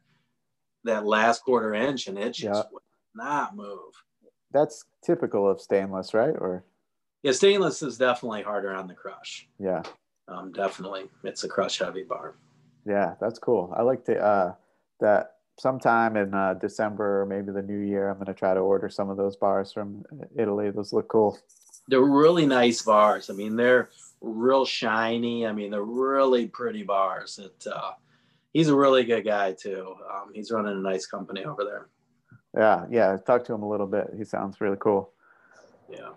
[0.84, 2.70] that last quarter inch and it just Yeah.
[2.72, 2.82] would
[3.14, 3.92] not move.
[4.50, 6.34] That's typical of stainless, right?
[6.34, 6.64] Or
[7.22, 9.48] Yeah, stainless is definitely harder on the crush.
[9.58, 9.82] yeah.
[10.28, 12.36] Um, definitely, it's a crush heavy bar.
[12.84, 13.72] Yeah, that's cool.
[13.76, 14.54] I like to uh
[15.00, 18.60] that sometime in uh, December or maybe the new year I'm going to try to
[18.60, 20.70] order some of those bars from Italy.
[20.70, 21.38] Those look cool.
[21.88, 23.28] They're really nice bars.
[23.30, 23.90] I mean, they're
[24.20, 25.46] real shiny.
[25.46, 27.38] I mean, they're really pretty bars.
[27.38, 27.92] It, uh,
[28.52, 29.94] he's a really good guy too.
[30.12, 31.88] Um, he's running a nice company over there.
[32.56, 34.08] Yeah, yeah, talk to him a little bit.
[34.16, 35.12] He sounds really cool.
[35.88, 36.10] Yeah,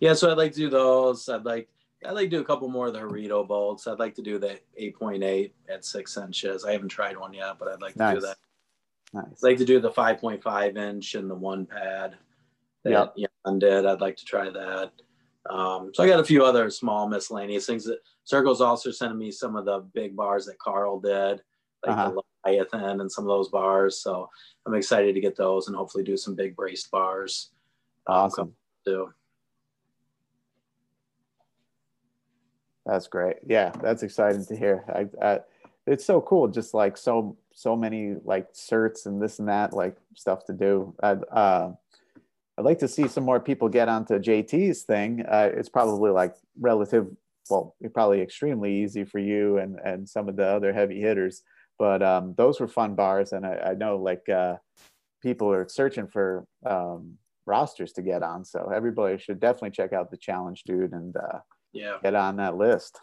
[0.00, 0.14] yeah.
[0.14, 1.28] So I'd like to do those.
[1.28, 1.68] I'd like
[2.06, 3.86] I'd like to do a couple more of the Harito bolts.
[3.86, 6.64] I'd like to do the 8.8 at six inches.
[6.64, 8.14] I haven't tried one yet, but I'd like to Nice.
[8.14, 8.36] do that.
[9.12, 9.24] Nice.
[9.24, 12.16] I'd like to do the 5.5 inch and the one pad
[12.84, 13.16] that Yep.
[13.16, 13.86] Jan did.
[13.86, 14.92] I'd like to try that.
[15.48, 19.30] Um, so I got a few other small miscellaneous things that Circle's also sending me
[19.30, 21.40] some of the big bars that Carl did,
[21.86, 22.10] like Uh-huh.
[22.10, 24.00] the Leviathan and some of those bars.
[24.00, 24.28] So
[24.66, 27.50] I'm excited to get those and hopefully do some big braced bars
[28.08, 28.54] Awesome.
[28.84, 29.12] too.
[32.84, 33.36] That's great.
[33.46, 34.84] Yeah, that's exciting to hear.
[34.88, 35.40] I, I
[35.86, 36.48] it's so cool.
[36.48, 40.94] Just like so so many like certs and this and that like stuff to do.
[41.02, 41.72] I'd uh,
[42.58, 45.24] I'd like to see some more people get onto JT's thing.
[45.28, 47.08] Uh, it's probably like relative.
[47.50, 51.42] Well, it's probably extremely easy for you and and some of the other heavy hitters.
[51.78, 54.56] But um, those were fun bars, and I, I know like uh,
[55.22, 58.44] people are searching for um, rosters to get on.
[58.44, 61.40] So everybody should definitely check out the challenge, dude, and uh,
[61.72, 61.98] Yeah.
[62.02, 62.98] get on that list.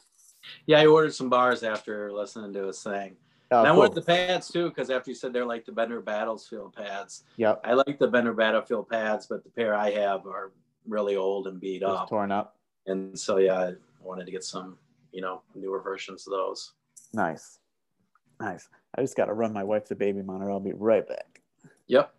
[0.65, 3.15] Yeah, I ordered some bars after listening to his thing.
[3.53, 3.89] Oh, and I cool.
[3.89, 7.23] the pads too, because after you said they're like the Bender Battlefield pads.
[7.37, 10.51] Yep, I like the Bender Battlefield pads, but the pair I have are
[10.87, 12.09] really old and beat it's up.
[12.09, 12.57] torn up.
[12.87, 14.77] And so yeah, I wanted to get some,
[15.11, 16.73] you know, newer versions of those.
[17.13, 17.59] Nice,
[18.39, 18.67] nice.
[18.95, 20.51] I just got to run my wife the baby monitor.
[20.51, 21.41] I'll be right back.
[21.87, 22.13] Yep.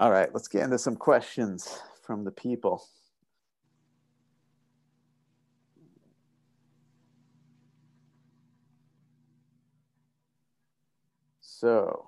[0.00, 2.82] All right, let's get into some questions from the people.
[11.42, 12.06] So,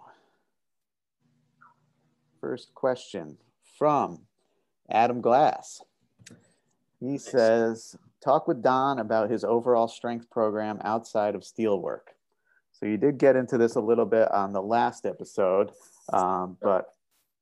[2.41, 3.37] first question
[3.77, 4.23] from
[4.91, 5.83] Adam Glass.
[6.99, 12.15] He says, talk with Don about his overall strength program outside of steelwork.
[12.71, 15.73] So you did get into this a little bit on the last episode,
[16.11, 16.95] um, but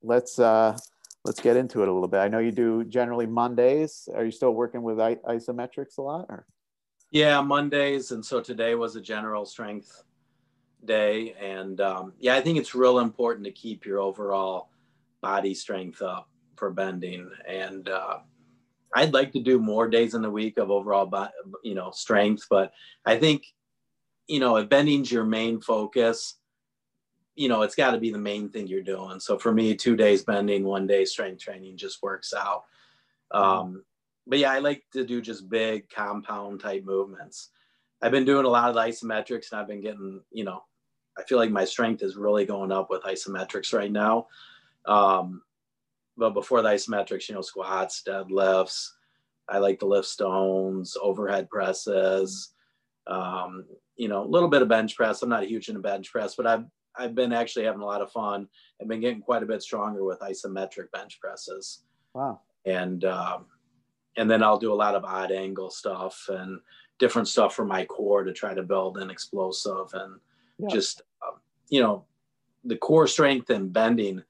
[0.03, 0.77] let's uh,
[1.25, 2.19] let's get into it a little bit.
[2.19, 4.09] I know you do generally Mondays.
[4.13, 6.25] Are you still working with isometrics a lot?
[6.29, 6.45] Or
[7.11, 10.03] Yeah, Mondays, and so today was a general strength
[10.85, 14.69] day, and um, yeah, I think it's real important to keep your overall
[15.21, 18.19] body strength up for bending, and uh,
[18.93, 21.09] I'd like to do more days in the week of overall,
[21.63, 22.73] you know, strength, but
[23.05, 23.43] I think,
[24.27, 26.35] you know, if bending's your main focus,
[27.35, 29.19] you know, it's got to be the main thing you're doing.
[29.19, 32.65] So for me, two days bending, one day strength training just works out.
[33.31, 33.83] Um,
[34.27, 37.49] but yeah, I like to do just big compound type movements.
[38.01, 40.63] I've been doing a lot of isometrics and I've been getting, you know,
[41.17, 44.27] I feel like my strength is really going up with isometrics right now.
[44.85, 45.41] Um,
[46.17, 48.89] but before the isometrics, you know, squats, deadlifts.
[49.49, 52.53] I like to lift stones, overhead presses,
[53.07, 53.65] um,
[53.95, 55.21] you know, a little bit of bench press.
[55.21, 56.65] I'm not huge into bench press, but I've
[57.01, 58.47] I've been actually having a lot of fun.
[58.79, 61.83] I've been getting quite a bit stronger with isometric bench presses.
[62.13, 62.41] Wow.
[62.65, 63.45] And um,
[64.17, 66.59] and then I'll do a lot of odd angle stuff and
[66.99, 70.19] different stuff for my core to try to build an explosive and
[70.59, 70.67] yeah.
[70.69, 72.05] just um, you know
[72.65, 74.21] the core strength and bending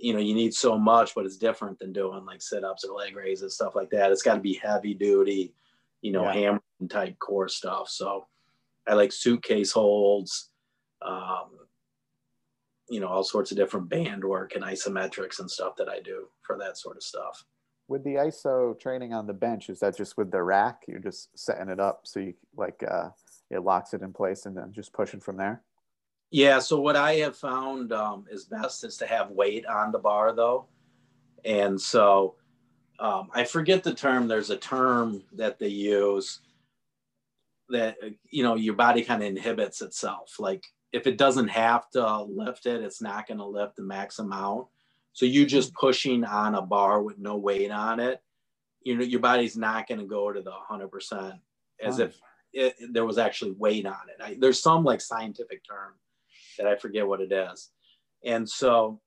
[0.00, 3.14] you know you need so much but it's different than doing like sit-ups or leg
[3.14, 5.54] raises stuff like that it's got to be heavy duty
[6.00, 6.32] you know yeah.
[6.32, 8.26] hammer type core stuff so
[8.88, 10.50] i like suitcase holds
[11.02, 11.50] um,
[12.92, 16.28] you know all sorts of different band work and isometrics and stuff that i do
[16.42, 17.44] for that sort of stuff.
[17.88, 20.82] With the iso training on the bench is that just with the rack?
[20.86, 23.08] You're just setting it up so you like uh,
[23.50, 25.62] it locks it in place and then just pushing from there?
[26.30, 29.98] Yeah so what i have found um, is best is to have weight on the
[29.98, 30.66] bar though.
[31.46, 32.36] And so
[33.00, 36.40] um, i forget the term there's a term that they use
[37.70, 37.96] that
[38.28, 42.66] you know your body kind of inhibits itself like if it doesn't have to lift
[42.66, 44.66] it, it's not going to lift the max amount.
[45.12, 45.86] So you just mm-hmm.
[45.86, 48.22] pushing on a bar with no weight on it,
[48.82, 51.38] you know, your body's not going to go to the 100%
[51.82, 52.18] as if
[52.52, 54.22] it, there was actually weight on it.
[54.22, 55.94] I, there's some like scientific term
[56.58, 57.70] that I forget what it is.
[58.24, 59.00] And so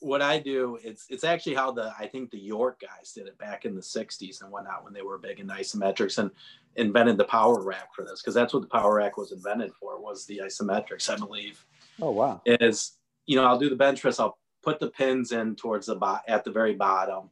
[0.00, 3.38] what I do, it's it's actually how the I think the York guys did it
[3.38, 6.30] back in the '60s and whatnot when they were big in isometrics and
[6.76, 10.00] invented the power rack for this because that's what the power rack was invented for
[10.00, 11.64] was the isometrics, I believe.
[12.00, 12.40] Oh wow!
[12.44, 14.20] Is you know I'll do the bench press.
[14.20, 17.30] I'll put the pins in towards the bot at the very bottom,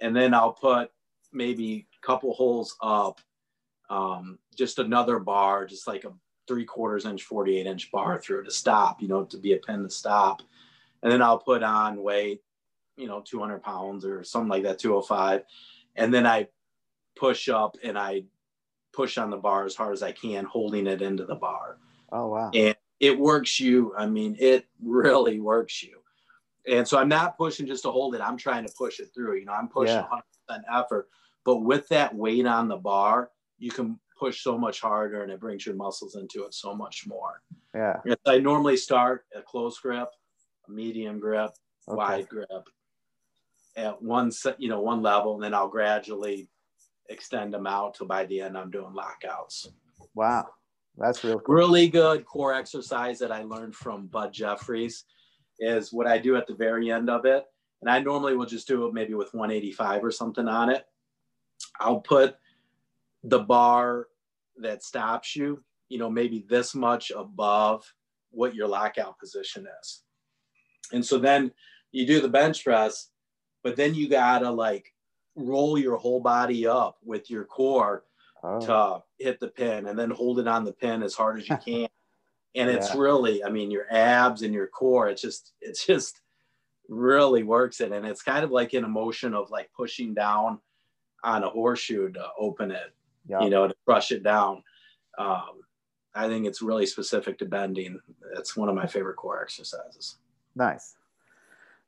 [0.00, 0.90] and then I'll put
[1.32, 3.20] maybe a couple holes up,
[3.88, 6.12] um, just another bar, just like a
[6.48, 9.84] three quarters inch, 48 inch bar through to stop, you know, to be a pin
[9.84, 10.42] to stop
[11.02, 12.42] and then I'll put on weight,
[12.96, 15.42] you know, 200 pounds or something like that, 205.
[15.96, 16.48] And then I
[17.16, 18.24] push up and I
[18.92, 21.78] push on the bar as hard as I can, holding it into the bar.
[22.12, 22.50] Oh, wow.
[22.54, 23.94] And it works you.
[23.96, 25.98] I mean, it really works you.
[26.68, 28.20] And so I'm not pushing just to hold it.
[28.20, 29.38] I'm trying to push it through.
[29.38, 30.06] You know, I'm pushing yeah.
[30.50, 31.08] 100% effort.
[31.44, 35.40] But with that weight on the bar, you can push so much harder and it
[35.40, 37.42] brings your muscles into it so much more.
[37.74, 38.00] Yeah.
[38.26, 40.08] I normally start at close grip
[40.68, 41.50] a medium grip,
[41.88, 41.96] okay.
[41.96, 42.68] wide grip
[43.76, 46.48] at one you know one level, and then I'll gradually
[47.10, 49.68] extend them out till by the end I'm doing lockouts.
[50.14, 50.48] Wow,
[50.96, 51.54] that's real cool.
[51.54, 55.04] Really good core exercise that I learned from Bud Jeffries
[55.58, 57.44] is what I do at the very end of it,
[57.82, 60.86] and I normally will just do it maybe with 185 or something on it.
[61.78, 62.36] I'll put
[63.24, 64.06] the bar
[64.56, 67.84] that stops you, you know, maybe this much above
[68.30, 70.02] what your lockout position is.
[70.92, 71.52] And so then
[71.92, 73.08] you do the bench press,
[73.62, 74.94] but then you gotta like
[75.36, 78.04] roll your whole body up with your core
[78.42, 78.60] oh.
[78.60, 81.56] to hit the pin and then hold it on the pin as hard as you
[81.64, 81.88] can.
[82.54, 83.00] and it's yeah.
[83.00, 86.20] really, I mean, your abs and your core, it's just, it's just
[86.88, 87.92] really works it.
[87.92, 90.58] And it's kind of like an emotion of like pushing down
[91.22, 92.94] on a horseshoe to open it,
[93.26, 93.42] yep.
[93.42, 94.62] you know, to crush it down.
[95.18, 95.60] Um,
[96.14, 98.00] I think it's really specific to bending.
[98.36, 100.16] It's one of my favorite core exercises.
[100.56, 100.96] Nice.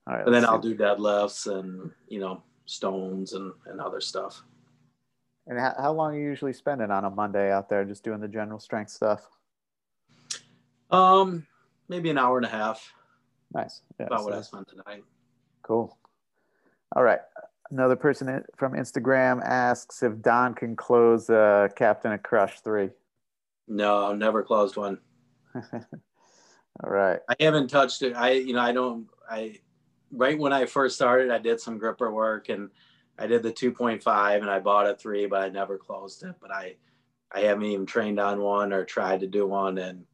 [0.06, 0.26] All right.
[0.26, 4.42] And then I'll do deadlifts and you know stones and and other stuff.
[5.46, 8.20] And how, how long are you usually spending on a Monday out there just doing
[8.20, 9.28] the general strength stuff?
[10.90, 11.46] Um,
[11.88, 12.92] maybe an hour and a half.
[13.52, 13.82] Nice.
[13.98, 15.04] Yeah, about so what I spent tonight.
[15.62, 15.96] Cool.
[16.94, 17.20] All right.
[17.70, 22.90] Another person from Instagram asks if Don can close uh, Captain of Crush 3.
[23.66, 24.98] No, never closed one.
[25.54, 27.20] All right.
[27.28, 28.14] I haven't touched it.
[28.14, 29.58] I, you know, I don't, I,
[30.12, 32.70] right when I first started, I did some gripper work and
[33.18, 36.34] I did the 2.5 and I bought a three, but I never closed it.
[36.40, 36.76] But I,
[37.32, 40.04] I haven't even trained on one or tried to do one in,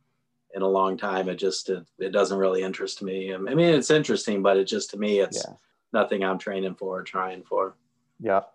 [0.55, 1.29] in a long time.
[1.29, 3.35] It just, it, it doesn't really interest me.
[3.35, 5.55] I mean, it's interesting, but it just, to me, it's yeah.
[5.93, 7.77] nothing I'm training for or trying for.
[8.21, 8.49] Yep.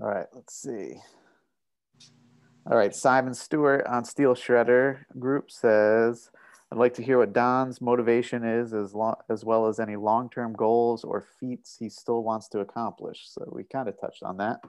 [0.00, 0.26] All right.
[0.34, 0.94] Let's see.
[2.70, 2.94] All right.
[2.94, 6.30] Simon Stewart on Steel Shredder group says,
[6.74, 10.54] I'd like to hear what Don's motivation is, as long as well as any long-term
[10.54, 13.28] goals or feats he still wants to accomplish.
[13.28, 14.60] So we kind of touched on that.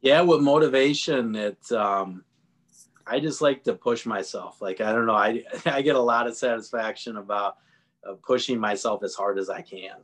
[0.00, 2.24] Yeah, with motivation, it's um,
[3.06, 4.62] I just like to push myself.
[4.62, 7.58] Like I don't know, I I get a lot of satisfaction about
[8.08, 9.96] uh, pushing myself as hard as I can,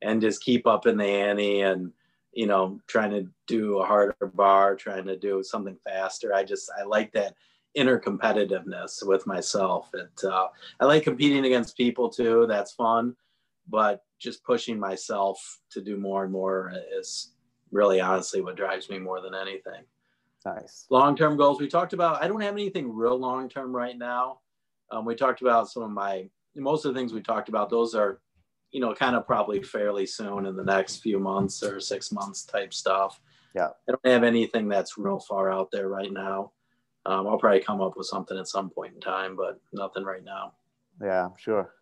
[0.00, 1.92] and just keep up in the ante and
[2.32, 6.32] you know trying to do a harder bar, trying to do something faster.
[6.32, 7.34] I just I like that
[7.78, 9.90] inner competitiveness with myself.
[9.94, 10.48] It uh,
[10.80, 12.46] I like competing against people too.
[12.48, 13.14] That's fun,
[13.68, 17.34] but just pushing myself to do more and more is
[17.70, 19.84] really honestly what drives me more than anything.
[20.44, 20.86] Nice.
[20.90, 21.60] Long term goals.
[21.60, 22.22] We talked about.
[22.22, 24.40] I don't have anything real long term right now.
[24.90, 27.70] Um, we talked about some of my most of the things we talked about.
[27.70, 28.20] Those are,
[28.70, 32.44] you know, kind of probably fairly soon in the next few months or six months
[32.44, 33.20] type stuff.
[33.54, 33.68] Yeah.
[33.88, 36.52] I don't have anything that's real far out there right now.
[37.08, 40.22] Um, I'll probably come up with something at some point in time, but nothing right
[40.22, 40.52] now.
[41.02, 41.72] Yeah, sure.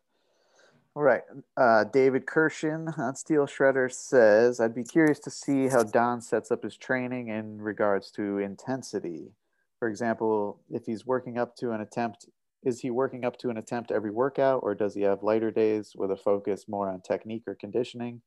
[0.95, 1.23] All right.
[1.57, 6.53] Uh, David Kirshen on Steel Shredder says, I'd be curious to see how Don sets
[6.53, 9.33] up his training in regards to intensity.
[9.81, 12.27] For example, if he's working up to an attempt,
[12.63, 15.93] is he working up to an attempt every workout, or does he have lighter days
[15.97, 18.23] with a focus more on technique or conditioning?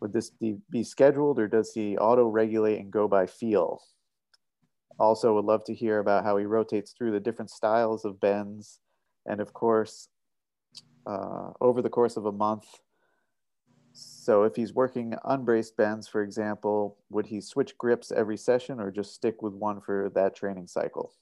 [0.00, 3.82] Would this be, scheduled, or does he auto regulate and go by feel?
[4.98, 8.80] Also, would love to hear about how he rotates through the different styles of bends.
[9.26, 10.08] And of course,
[11.06, 12.66] uh, over the course of a month.
[13.92, 18.90] So if he's working unbraced bends, for example, would he switch grips every session or
[18.90, 21.12] just stick with one for that training cycle?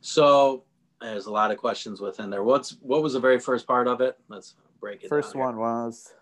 [0.00, 0.64] So
[1.00, 2.42] there's a lot of questions within there.
[2.42, 4.16] What's what was the very first part of it?
[4.28, 5.08] Let's break it.
[5.08, 6.12] First one was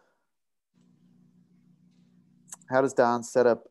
[2.70, 3.68] how does Don set up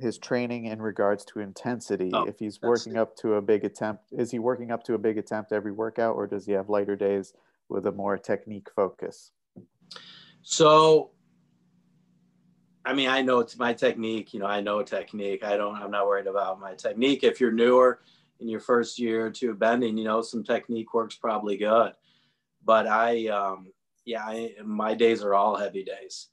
[0.00, 4.04] his training in regards to intensity Oh, if he's working up to a big attempt
[4.12, 6.96] is he working up to a big attempt every workout or does he have lighter
[6.96, 7.34] days
[7.68, 9.32] with a more technique focus
[10.42, 11.10] So,
[12.84, 14.32] I mean, I know it's my technique.
[14.32, 15.44] You know, I know technique.
[15.44, 15.76] I don't.
[15.76, 17.24] I'm not worried about my technique.
[17.24, 18.00] If you're newer
[18.40, 21.92] in your first year or two of bending, you know, some technique works probably good.
[22.64, 23.72] But I, um,
[24.04, 26.28] yeah, I, my days are all heavy days,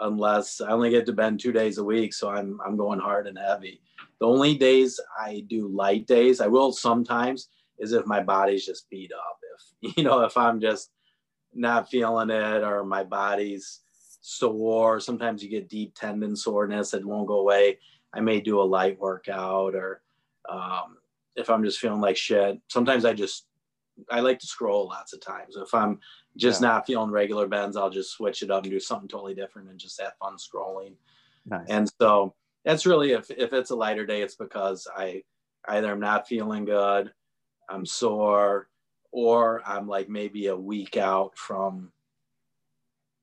[0.00, 2.14] unless I only get to bend two days a week.
[2.14, 3.80] So I'm I'm going hard and heavy.
[4.20, 8.88] The only days I do light days, I will sometimes, is if my body's just
[8.90, 9.38] beat up.
[9.82, 10.90] If you know, if I'm just
[11.54, 13.80] not feeling it or my body's
[14.20, 15.00] sore.
[15.00, 17.78] Sometimes you get deep tendon soreness that won't go away.
[18.12, 20.02] I may do a light workout or
[20.48, 20.98] um,
[21.36, 22.60] if I'm just feeling like shit.
[22.68, 23.46] Sometimes I just
[24.10, 25.56] I like to scroll lots of times.
[25.56, 26.00] If I'm
[26.36, 26.68] just Yeah.
[26.68, 29.78] not feeling regular bends, I'll just switch it up and do something totally different and
[29.78, 30.94] just have fun scrolling.
[31.44, 32.34] nice And so
[32.64, 35.22] that's really if if it's a lighter day, it's because I
[35.68, 37.12] either I'm not feeling good,
[37.68, 38.68] I'm sore,
[39.12, 41.92] or I'm like maybe a week out from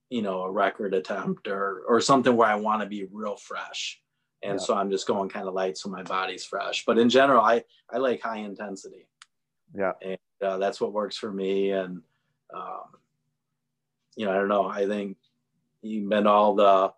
[0.10, 4.00] you know a record attempt or or something where I want to be real fresh.
[4.44, 4.66] And Yeah.
[4.66, 6.84] so I'm just going kind of light so my body's fresh.
[6.86, 9.08] But in general, I I like high intensity.
[9.76, 11.72] yeah And uh, that's what works for me.
[11.72, 12.02] And
[12.54, 12.84] um,
[14.16, 14.68] you know, I don't know.
[14.68, 15.18] I think
[15.82, 16.94] you bend all the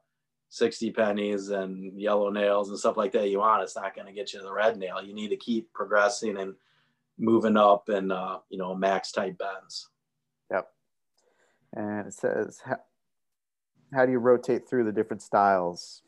[0.49, 3.63] 60 pennies and yellow nails and stuff like that you want.
[3.63, 5.01] It's not going to get you to the red nail.
[5.03, 6.55] You need to keep progressing and
[7.17, 9.89] moving up and, uh, you know, max type bends.
[10.51, 10.67] Yep.
[11.73, 12.77] And it says, how,
[13.93, 16.03] how do you rotate through the different styles?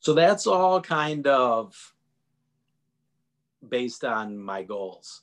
[0.00, 1.94] So that's all kind of
[3.68, 5.22] based on my goals.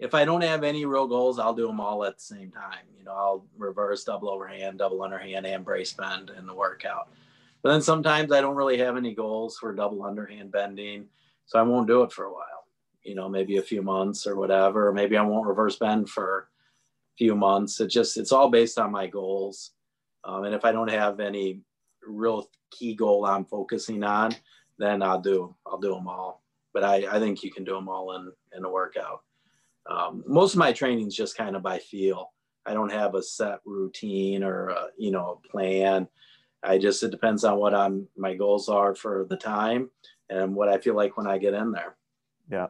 [0.00, 2.86] If I don't have any real goals, I'll do them all at the same time.
[2.98, 7.10] You know, I'll reverse, double overhand, double underhand, and brace bend in the workout.
[7.62, 11.04] But then sometimes I don't really have any goals for double underhand bending,
[11.44, 12.64] so I won't do it for a while.
[13.02, 14.88] You know, maybe a few months or whatever.
[14.88, 16.48] Or maybe I won't reverse bend for
[17.14, 17.78] a few months.
[17.80, 19.72] It just it's all based on my goals.
[20.24, 21.60] Um, and if I don't have any
[22.02, 24.34] real key goal I'm focusing on,
[24.78, 26.42] then I'll do I'll do them all.
[26.72, 29.22] But I, I think you can do them all in in a workout.
[29.88, 32.32] Um, most of my training is just kind of by feel.
[32.66, 36.08] I don't have a set routine or a, you know a plan.
[36.62, 39.90] I just it depends on what I'm my goals are for the time
[40.28, 41.96] and what I feel like when I get in there.
[42.50, 42.68] Yeah.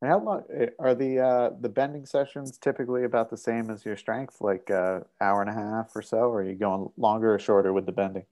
[0.00, 3.84] And how long eh, are the uh, the bending sessions typically about the same as
[3.84, 7.34] your strength, like uh, hour and a half or so, or are you going longer
[7.34, 8.24] or shorter with the bending?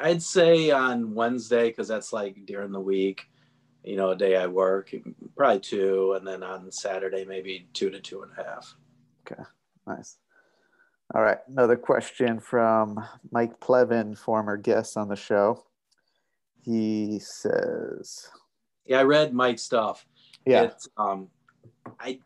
[0.00, 3.22] I'd say on Wednesday because that's like during the week,
[3.84, 4.94] you know, a day I work,
[5.36, 8.76] probably two, and then on Saturday maybe two to two and a half.
[9.30, 9.42] Okay,
[9.86, 10.18] Nice.
[11.14, 11.38] All right.
[11.48, 15.64] Another question from Mike Plevin, former guest on the show.
[16.62, 18.28] He says,
[18.84, 20.06] Yeah, I read Mike's stuff.
[20.44, 21.28] "Yeah, It's, um,
[21.98, 22.20] I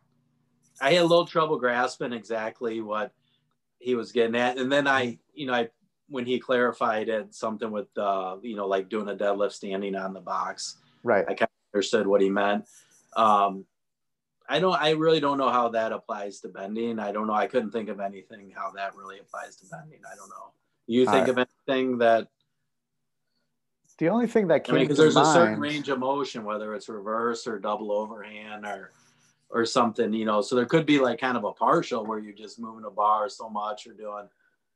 [0.81, 3.13] I had a little trouble grasping exactly what
[3.79, 5.69] he was getting at, and then I, you know, I
[6.09, 10.13] when he clarified it, something with uh, you know, like doing a deadlift standing on
[10.13, 10.79] the box.
[11.03, 11.25] Right.
[11.25, 12.67] I kind of understood what he meant.
[13.17, 13.67] Um,
[14.49, 14.81] I don't.
[14.81, 16.99] I really don't know how that applies to bending.
[16.99, 17.33] I don't know.
[17.33, 20.01] I couldn't think of anything how that really applies to bending.
[20.11, 20.53] I don't know.
[20.87, 22.29] You think of anything that?
[23.99, 26.75] The only thing that I mean, because there's mind, a certain range of motion, whether
[26.75, 28.91] it's reverse or double overhand or
[29.49, 30.41] or something, you know.
[30.41, 33.29] So there could be like kind of a partial where you're just moving a bar
[33.29, 34.29] so much or doing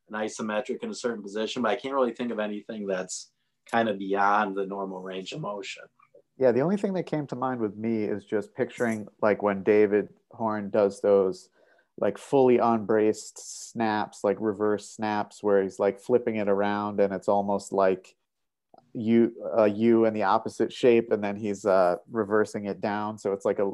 [0.09, 3.31] an isometric in a certain position, but I can't really think of anything that's
[3.71, 5.83] kind of beyond the normal range of motion.
[6.39, 9.63] Yeah, the only thing that came to mind with me is just picturing like when
[9.63, 11.49] David Horne does those
[11.99, 17.29] like fully unbraced snaps, like reverse snaps, where he's like flipping it around and it's
[17.29, 18.15] almost like
[18.93, 23.19] you a you in the opposite shape, and then he's uh, reversing it down.
[23.19, 23.73] So it's like a,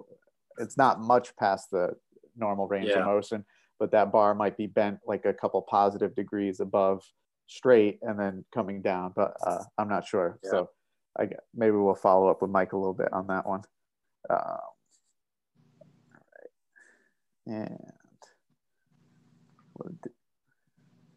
[0.59, 1.97] it's not much past the
[2.37, 3.01] normal range Yeah.
[3.01, 3.45] of motion,
[3.79, 7.05] but that bar might be bent like a couple positive degrees above
[7.47, 9.13] straight and then coming down.
[9.15, 10.39] But uh, I'm not sure.
[10.45, 10.51] Yeah.
[10.51, 10.71] So
[11.17, 13.63] I gue- maybe we'll follow up with Mike a little bit on that one.
[14.31, 14.59] Um,
[16.13, 16.51] right.
[17.47, 17.93] And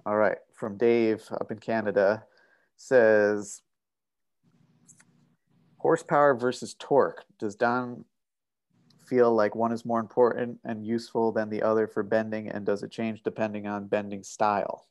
[0.06, 2.24] all right, from Dave up in Canada
[2.78, 3.62] says
[5.78, 7.24] horsepower versus torque.
[7.40, 8.06] Does Don
[9.08, 12.84] feel like one is more important and useful than the other for bending, and does
[12.84, 14.88] it change depending on bending style?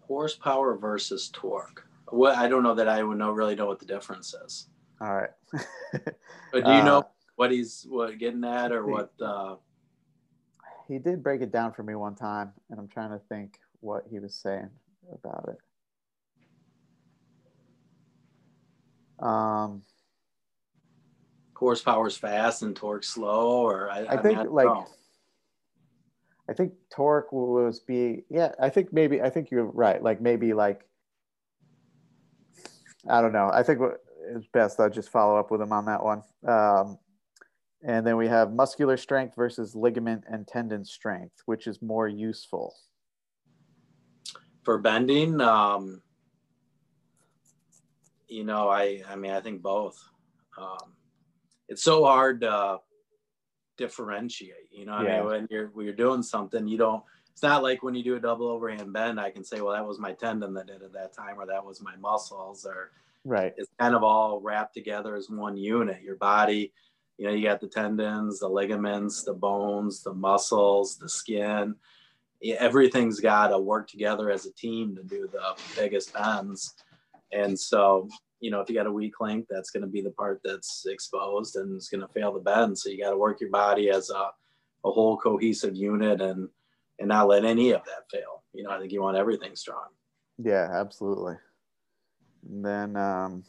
[0.00, 1.86] Horsepower versus torque.
[2.12, 4.68] Well, I don't know that I would know really know what the difference is.
[5.00, 5.30] All right.
[6.52, 9.12] But do you Uh, know what he's what getting at or what?
[9.20, 9.56] Uh,
[10.88, 14.04] he did break it down for me one time, and I'm trying to think what
[14.10, 14.70] he was saying
[15.12, 15.58] about it.
[19.24, 19.82] Um,
[21.54, 24.86] horsepower is fast and torque slow, or I, I I mean, think I like know.
[26.48, 28.52] I think torque was be yeah.
[28.60, 30.02] I think maybe I think you're right.
[30.02, 30.86] Like maybe like
[33.08, 33.50] I don't know.
[33.52, 33.80] I think
[34.34, 34.80] it's best.
[34.80, 36.22] I'll just follow up with him on that one.
[36.46, 36.98] Um,
[37.82, 42.74] and then we have muscular strength versus ligament and tendon strength, which is more useful.
[44.64, 45.42] for bending.
[45.42, 46.00] Um,
[48.28, 50.02] you know, I I mean, I think both.
[50.56, 50.94] Um,
[51.68, 52.80] it's so hard to
[53.76, 54.70] differentiate.
[54.72, 55.16] You know, what I Yeah.
[55.18, 57.04] mean, when you're when you're doing something, you don't.
[57.34, 59.84] It's not like when you do a double overhand bend, I can say, well, that
[59.84, 62.92] was my tendon that did it that time, or that was my muscles, or
[63.24, 63.52] Right.
[63.56, 66.00] it's kind of all wrapped together as one unit.
[66.02, 66.72] Your body,
[67.18, 71.74] you know, you got the tendons, the ligaments, the bones, the muscles, the skin.
[72.42, 76.74] Everything's got to work together as a team to do the biggest bends.
[77.32, 78.08] And so,
[78.38, 80.86] you know, if you got a weak link, that's going to be the part that's
[80.86, 82.78] exposed and it's going to fail the bend.
[82.78, 84.30] So you got to work your body as a,
[84.84, 86.48] a whole cohesive unit and
[86.98, 88.42] and not let any of that fail.
[88.52, 89.86] You know, I think you want everything strong.
[90.38, 91.34] Yeah, absolutely.
[92.48, 93.44] And then um,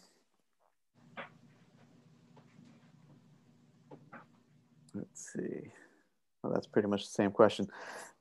[4.94, 5.72] let's see.
[6.42, 7.68] Well, that's pretty much the same question.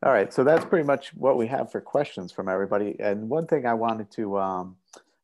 [0.03, 2.97] All right, so that's pretty much what we have for questions from everybody.
[2.99, 4.77] And one thing I wanted to um,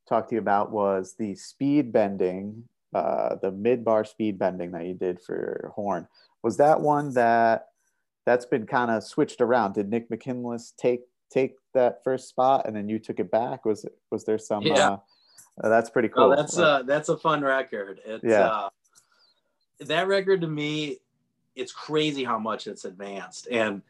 [0.08, 4.86] talk to you about was the speed bending, uh, the mid bar speed bending that
[4.86, 6.08] you did for Horne.
[6.42, 7.69] Was that one that
[8.30, 9.74] that's been kind of switched around?
[9.74, 11.00] Did Nick McKinless take
[11.30, 13.64] take that first spot and then you took it back?
[13.64, 14.62] Was was there some?
[14.62, 14.90] Yeah.
[14.90, 14.98] Uh,
[15.64, 16.28] uh, that's pretty cool.
[16.28, 18.00] Well, that's uh that's a fun record.
[18.04, 18.46] It's Yeah.
[18.46, 18.68] uh
[19.80, 20.98] that record to me,
[21.56, 23.48] it's crazy how much it's advanced.
[23.50, 23.82] And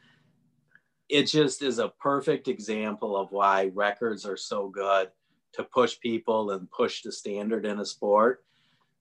[1.10, 5.10] it just is a perfect example of why records are so good
[5.52, 8.42] to push people and push the standard in a sport.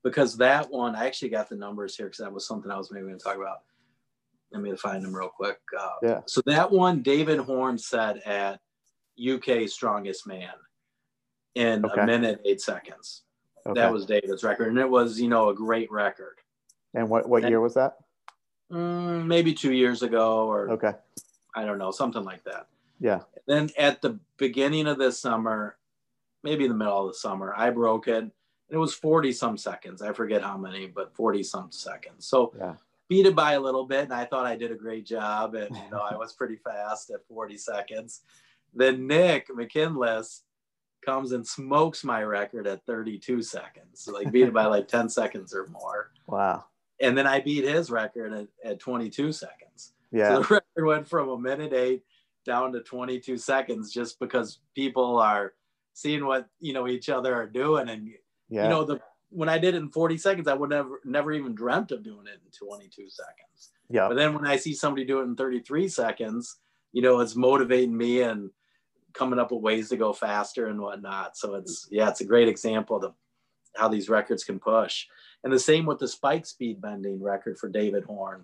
[0.03, 2.91] Because that one, I actually got the numbers here because that was something I was
[2.91, 3.59] maybe going to talk about.
[4.51, 5.59] Let me find them real quick.
[5.77, 6.21] Uh, Yeah.
[6.25, 8.59] So that one, David Horne said at
[9.17, 10.53] UK Strongest Man
[11.55, 12.01] in Okay.
[12.01, 13.23] a minute eight seconds.
[13.65, 13.79] okay.
[13.79, 16.35] That was David's record, and it was, you know, a great record.
[16.95, 17.97] and what what year was that?
[18.71, 20.93] Mm, maybe two years ago, or Okay.
[21.55, 22.67] I don't know, something like that.
[22.99, 23.21] Yeah.
[23.45, 25.77] Then at the beginning of this summer,
[26.43, 28.23] maybe the middle of the summer, I broke it.
[28.23, 28.31] And
[28.69, 30.01] it was 40 some seconds.
[30.01, 32.25] I forget how many, but 40 some seconds.
[32.25, 32.75] So Yeah.
[33.09, 34.05] Beat it by a little bit.
[34.05, 35.55] And I thought I did a great job.
[35.55, 38.21] And, you know, I was pretty fast at 40 seconds.
[38.73, 40.43] Then Nick McKinless
[41.03, 44.01] comes and smokes my record at 32 seconds.
[44.01, 46.11] So like beat it by like 10 seconds or more.
[46.27, 46.65] Wow.
[47.01, 49.93] And then I beat his record at, at 22 seconds.
[50.11, 50.35] Yeah.
[50.35, 50.47] So the
[50.77, 52.03] record went from a minute eight
[52.45, 55.53] down to 22 seconds just because people are
[55.93, 58.09] seeing what you know each other are doing and
[58.49, 58.63] yeah.
[58.63, 58.99] you know the
[59.29, 62.27] when I did it in 40 seconds, I would never never even dreamt of doing
[62.27, 63.71] it in 22 seconds.
[63.89, 64.07] Yeah.
[64.07, 66.57] But then when I see somebody do it in 33 seconds,
[66.91, 68.49] you know, it's motivating me and
[69.13, 71.37] coming up with ways to go faster and whatnot.
[71.37, 73.13] So it's yeah, it's a great example of
[73.75, 75.05] how these records can push.
[75.43, 78.43] And the same with the spike speed bending record for David Horne.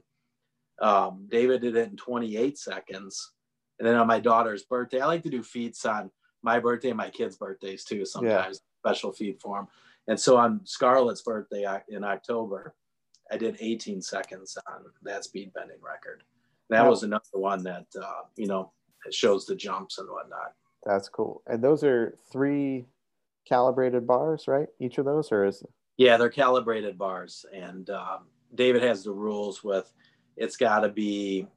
[0.82, 3.32] Um, David did it in 28 seconds.
[3.80, 6.12] And then on my daughter's birthday, I like to do feats on
[6.42, 8.90] my birthday and my kids' birthdays too, sometimes yeah.
[8.90, 9.68] special feat for them.
[10.08, 12.76] And so on Scarlett's birthday in October,
[13.32, 16.24] I did 18 seconds on that speed bending record.
[16.70, 18.72] That was another one that, uh, you know,
[19.12, 20.54] shows the jumps and whatnot.
[20.84, 21.42] That's cool.
[21.48, 22.86] And those are three
[23.48, 24.68] calibrated bars, right?
[24.80, 25.64] Each of those, or is
[25.98, 27.46] yeah, they're calibrated bars.
[27.54, 29.92] And um, David has the rules with
[30.38, 31.48] it's got to be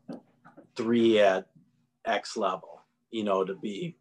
[0.77, 1.47] three at
[2.07, 2.81] X level,
[3.11, 3.97] you know, to be,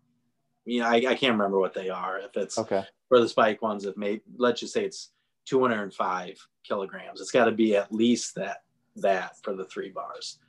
[0.65, 2.19] you know, I, I can't remember what they are.
[2.19, 5.11] If it's okay for the spike ones, if maybe let's just say it's
[5.45, 8.63] 205 kilograms, it's got to be at least that
[8.97, 10.39] that for the three bars.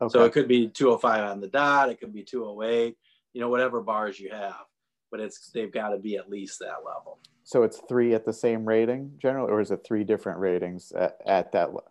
[0.00, 0.12] Okay.
[0.12, 2.96] So it could be 205 on the dot, it could be 208,
[3.32, 4.64] you know, whatever bars you have,
[5.10, 7.18] but it's they've got to be at least that level.
[7.44, 11.18] So it's three at the same rating generally, or is it three different ratings at,
[11.26, 11.90] at that level?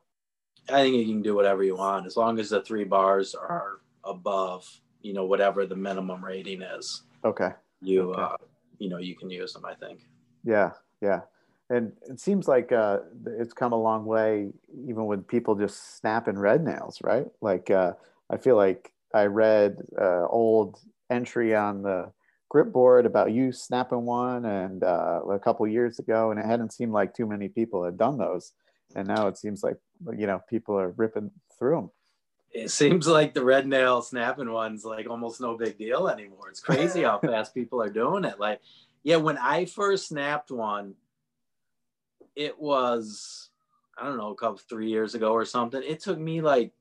[0.70, 3.80] I think you can do whatever you want as long as the three bars are
[4.04, 4.68] above,
[5.02, 7.04] you know, whatever the minimum rating is.
[7.24, 7.52] Okay.
[7.82, 8.22] You, okay.
[8.22, 8.38] uh,
[8.80, 9.66] you know, you can use them.
[9.66, 10.02] I think.
[10.44, 10.72] Yeah,
[11.02, 11.22] yeah,
[11.70, 14.50] and it seems like uh, it's come a long way,
[14.88, 17.28] even with people just snapping red nails, right?
[17.42, 17.94] Like uh,
[18.30, 22.12] I feel like I read uh, old entry on the
[22.50, 26.72] grip board about you snapping one and uh, a couple years ago and it hadn't
[26.72, 28.54] seemed like too many people had done those
[28.96, 29.78] and now it seems like
[30.18, 31.92] you know people are ripping through them
[32.54, 36.60] it seems like the red nail snapping one's like almost no big deal anymore it's
[36.60, 38.60] crazy how fast people are doing it like
[39.04, 40.96] yeah when i first snapped one
[42.36, 43.50] it was
[43.98, 46.72] i don't know a couple three years ago or something it took me like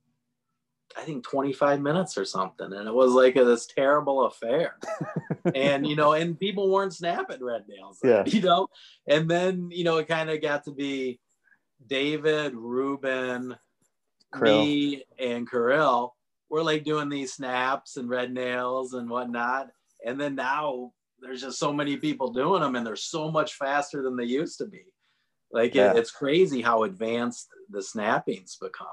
[0.97, 2.73] I think 25 minutes or something.
[2.73, 4.77] And it was like a, this terrible affair.
[5.55, 8.23] and, you know, and people weren't snapping red nails, yeah.
[8.27, 8.69] you know?
[9.07, 11.21] And then, you know, it kind of got to be
[11.87, 13.57] David, Ruben,
[14.35, 14.64] Krill.
[14.64, 16.14] me, and Kirill.
[16.49, 19.68] We're like doing these snaps and red nails and whatnot.
[20.05, 24.03] And then now there's just so many people doing them and they're so much faster
[24.03, 24.85] than they used to be.
[25.51, 25.91] Like yeah.
[25.91, 28.87] it, it's crazy how advanced the snapping's become.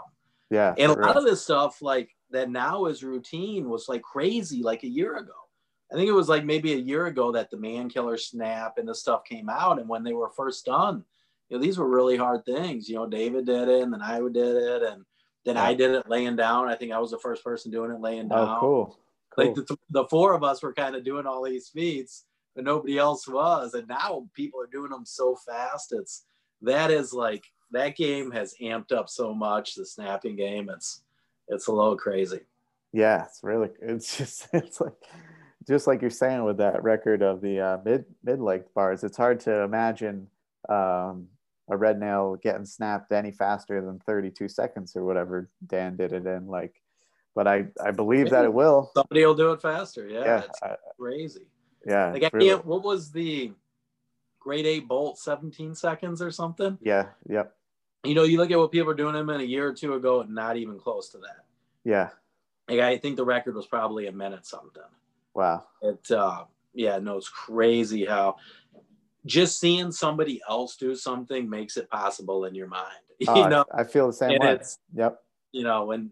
[0.49, 0.73] Yeah.
[0.77, 4.83] And a lot of this stuff, like that now is routine, was like crazy like
[4.83, 5.33] a year ago.
[5.91, 8.87] I think it was like maybe a year ago that the man killer snap and
[8.87, 9.79] the stuff came out.
[9.79, 11.03] And when they were first done,
[11.49, 12.89] you know, these were really hard things.
[12.89, 14.81] You know, David did it and then I did it.
[14.83, 15.03] And
[15.45, 16.69] then I did it laying down.
[16.69, 18.49] I think I was the first person doing it laying oh, down.
[18.49, 18.99] Oh, cool.
[19.35, 19.45] cool.
[19.45, 22.25] Like the, the four of us were kind of doing all these feats,
[22.55, 23.73] but nobody else was.
[23.73, 25.91] And now people are doing them so fast.
[25.91, 26.25] It's
[26.61, 29.75] that is like that game has amped up so much.
[29.75, 31.03] The snapping game, it's
[31.47, 32.41] it's a little crazy.
[32.93, 34.93] Yeah, it's really it's just it's like
[35.67, 39.03] just like you're saying with that record of the uh, mid mid length bars.
[39.03, 40.27] It's hard to imagine
[40.69, 41.27] um,
[41.69, 46.25] a red nail getting snapped any faster than 32 seconds or whatever Dan did it
[46.25, 46.47] in.
[46.47, 46.81] Like,
[47.35, 48.91] but I I believe Maybe that it will.
[48.95, 50.07] Somebody will do it faster.
[50.07, 51.47] Yeah, yeah it's I, crazy.
[51.85, 52.49] Yeah, like I really...
[52.49, 52.65] can't.
[52.65, 53.51] What was the
[54.39, 56.77] grade eight bolt 17 seconds or something?
[56.81, 57.07] Yeah.
[57.29, 57.55] Yep
[58.03, 59.93] you know, you look at what people are doing them in a year or two
[59.93, 61.45] ago, not even close to that.
[61.83, 62.09] Yeah.
[62.67, 64.83] Like I think the record was probably a minute something.
[65.33, 65.65] Wow.
[65.81, 68.37] It uh yeah, no, it's crazy how
[69.25, 72.87] just seeing somebody else do something makes it possible in your mind.
[73.27, 74.59] Oh, you ah, know, I, feel the same way.
[74.95, 75.19] Yep.
[75.51, 76.09] You know, and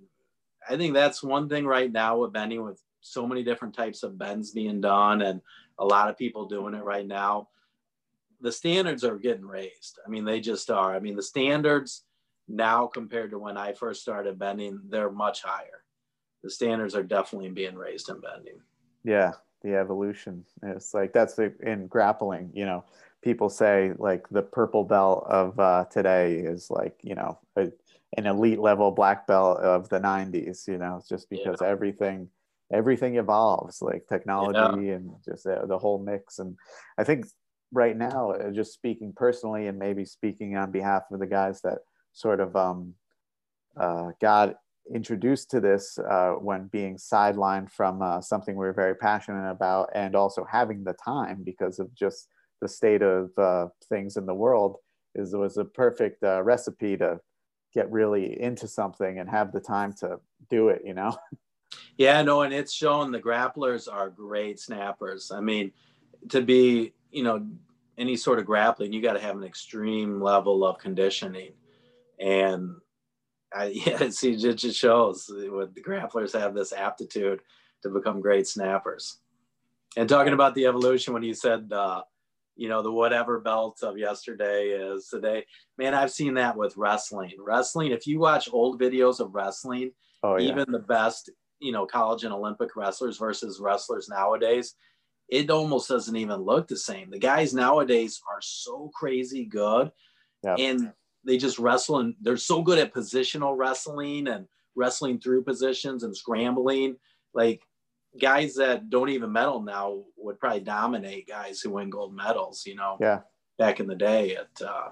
[0.70, 4.18] I think that's one thing right now with bending with so many different types of
[4.18, 5.41] bends being done and
[5.80, 7.47] a lot of people doing it right now
[8.41, 9.99] the standards are getting raised.
[10.05, 10.95] I mean, they just are.
[10.95, 12.03] I mean, the standards
[12.47, 15.84] now compared to when I first started bending, they're much higher.
[16.43, 18.59] The standards are definitely being raised in bending.
[19.03, 20.45] Yeah, the evolution.
[20.64, 22.51] It's like that's the in grappling.
[22.53, 22.86] You know,
[23.22, 27.72] people say like the purple belt of uh, today is like you know a,
[28.18, 30.68] an elite level black belt of the 90s.
[30.68, 31.68] You know, just because yeah.
[31.68, 32.30] everything
[32.74, 34.93] everything evolves like technology yeah.
[34.93, 36.55] and just the, the whole mix and
[36.97, 37.26] i think
[37.72, 41.80] right now, uh, just speaking personally and maybe speaking on behalf of the guys that
[42.14, 42.93] sort of um,
[43.78, 44.57] uh, got
[44.94, 49.89] introduced to this uh, when being sidelined from uh, something we are very passionate about
[49.96, 52.28] and also having the time because of just
[52.62, 54.78] the state of uh, things in the world
[55.16, 57.20] is was a perfect uh, recipe to
[57.74, 60.20] get really into something and have the time to
[60.50, 61.16] do it you know
[61.98, 65.72] yeah no and it's shown the grapplers are great snappers i mean
[66.30, 67.46] to be you know,
[67.98, 71.52] any sort of grappling, you got to have an extreme level of conditioning.
[72.20, 72.76] And
[73.54, 77.41] I, yeah, see, it just shows what the grapplers have this aptitude
[77.84, 79.18] to become great snappers.
[79.97, 82.04] And talking about the evolution, when you said, uh,
[82.56, 85.45] you know, the whatever belt of yesterday is today,
[85.78, 87.32] man, I've seen that with wrestling.
[87.39, 89.91] Wrestling, if you watch old videos of wrestling,
[90.24, 90.52] Oh yeah.
[90.52, 91.30] even the best,
[91.60, 94.76] you know, college and Olympic wrestlers versus wrestlers nowadays,
[95.28, 97.10] it almost doesn't even look the same.
[97.10, 99.91] The guys nowadays are so crazy good
[100.43, 100.60] Yep.
[100.60, 100.93] and
[101.24, 106.15] they just wrestle and they're so good at positional wrestling and wrestling through positions and
[106.15, 106.95] scrambling.
[107.34, 107.61] Like
[108.19, 112.76] guys that don't even medal now would probably dominate guys who win gold medals, you
[112.76, 113.19] know, yeah.
[113.57, 114.89] back in the day at uh,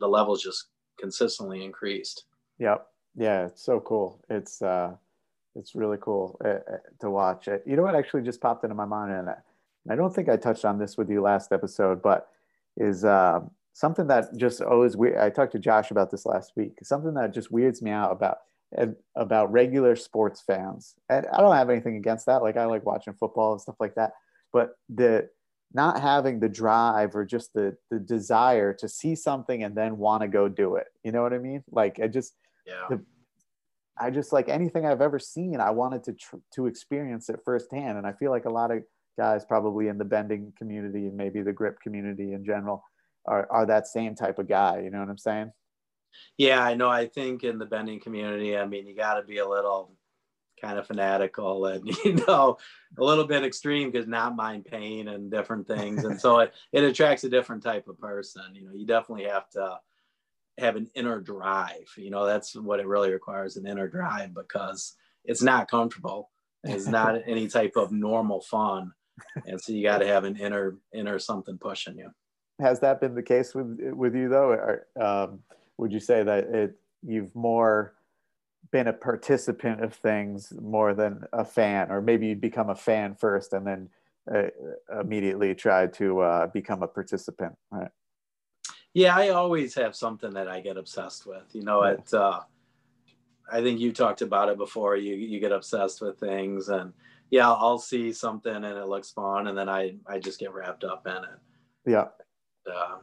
[0.00, 0.66] the levels just
[0.98, 2.24] consistently increased.
[2.58, 2.86] Yep.
[3.16, 4.22] Yeah, it's so cool.
[4.28, 4.92] It's uh,
[5.54, 7.62] it's really cool uh, uh, to watch it.
[7.66, 9.36] You know what actually just popped into my mind, and I,
[9.84, 12.28] and I don't think I touched on this with you last episode, but
[12.76, 13.40] is uh,
[13.76, 15.18] something that just always weird.
[15.18, 16.78] I talked to Josh about this last week.
[16.82, 18.38] Something that just weirds me out about
[19.14, 22.42] about regular sports fans, and I don't have anything against that.
[22.42, 24.12] Like I like watching football and stuff like that,
[24.50, 25.28] but the
[25.74, 30.22] not having the drive or just the the desire to see something and then want
[30.22, 30.86] to go do it.
[31.04, 31.62] You know what I mean?
[31.70, 32.34] Like I just
[32.66, 32.86] Yeah.
[32.88, 33.04] the,
[33.98, 37.98] I just like anything I've ever seen, I wanted to tr- to experience it firsthand,
[37.98, 38.82] and I feel like a lot of
[39.18, 42.82] guys probably in the bending community and maybe the grip community in general
[43.26, 44.80] are are that same type of guy.
[44.80, 45.52] You know what I'm saying?
[46.38, 46.88] Yeah, I know.
[46.88, 49.92] I think in the bending community, I mean, you got to be a little
[50.60, 52.56] kind of fanatical and you know
[52.98, 56.84] a little bit extreme because not mind pain and different things, and so it it
[56.84, 58.42] attracts a different type of person.
[58.54, 59.78] You know, you definitely have to
[60.58, 61.88] have an inner drive.
[61.96, 66.30] You know, that's what it really requires an inner drive because it's not comfortable.
[66.64, 68.92] It's not any type of normal fun,
[69.46, 72.10] and so you got to have an inner inner something pushing you.
[72.58, 74.50] Has that been the case with with you though?
[74.50, 75.40] Or, um,
[75.76, 77.94] would you say that it you've more
[78.72, 83.14] been a participant of things more than a fan, or maybe you become a fan
[83.14, 83.88] first and then
[84.34, 84.48] uh,
[85.00, 87.90] immediately try to uh, become a participant, right?
[88.92, 91.44] Yeah, I always have something that I get obsessed with.
[91.52, 91.92] You know, Yeah.
[91.92, 92.14] it.
[92.14, 92.40] Uh,
[93.52, 94.96] I think you talked about it before.
[94.96, 96.92] You you get obsessed with things, and
[97.30, 100.82] yeah, I'll see something and it looks fun, and then I I just get wrapped
[100.82, 101.38] up in it.
[101.86, 102.06] Yeah,
[102.66, 102.96] Uh,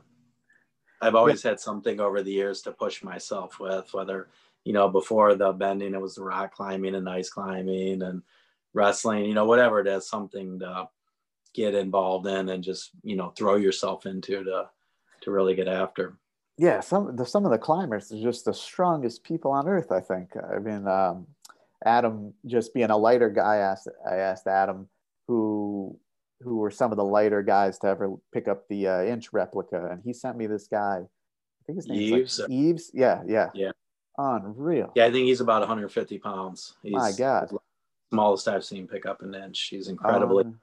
[1.01, 4.30] I've always had something over the years to push myself with, whether
[4.64, 8.22] you know before the bending it was the rock climbing and ice climbing and
[8.74, 10.89] wrestling, you know, whatever it is, something to
[11.53, 14.70] get involved in and just you know throw yourself into to
[15.22, 16.18] to really get after.
[16.57, 16.80] yeah.
[16.80, 19.91] Some the, some of the climbers are just the strongest people on earth.
[19.91, 20.32] I think.
[20.38, 21.28] I mean, um,
[21.86, 24.88] Adam, just being a lighter guy, I asked I asked Adam
[25.28, 25.97] who
[26.44, 29.88] who were some of the lighter guys to ever pick up the uh, inch replica,
[29.91, 31.00] and he sent me this guy.
[31.02, 32.39] I think his name's Eves.
[32.39, 32.91] like Eves.
[32.94, 33.72] Yeah, yeah, Yeah.
[34.18, 34.91] Unreal.
[34.96, 36.76] Yeah, I think he's about 150 pounds.
[36.84, 37.50] He's My God.
[37.50, 37.58] the
[38.12, 39.70] smallest I've seen pick up an inch.
[39.72, 40.60] He's incredibly, Un-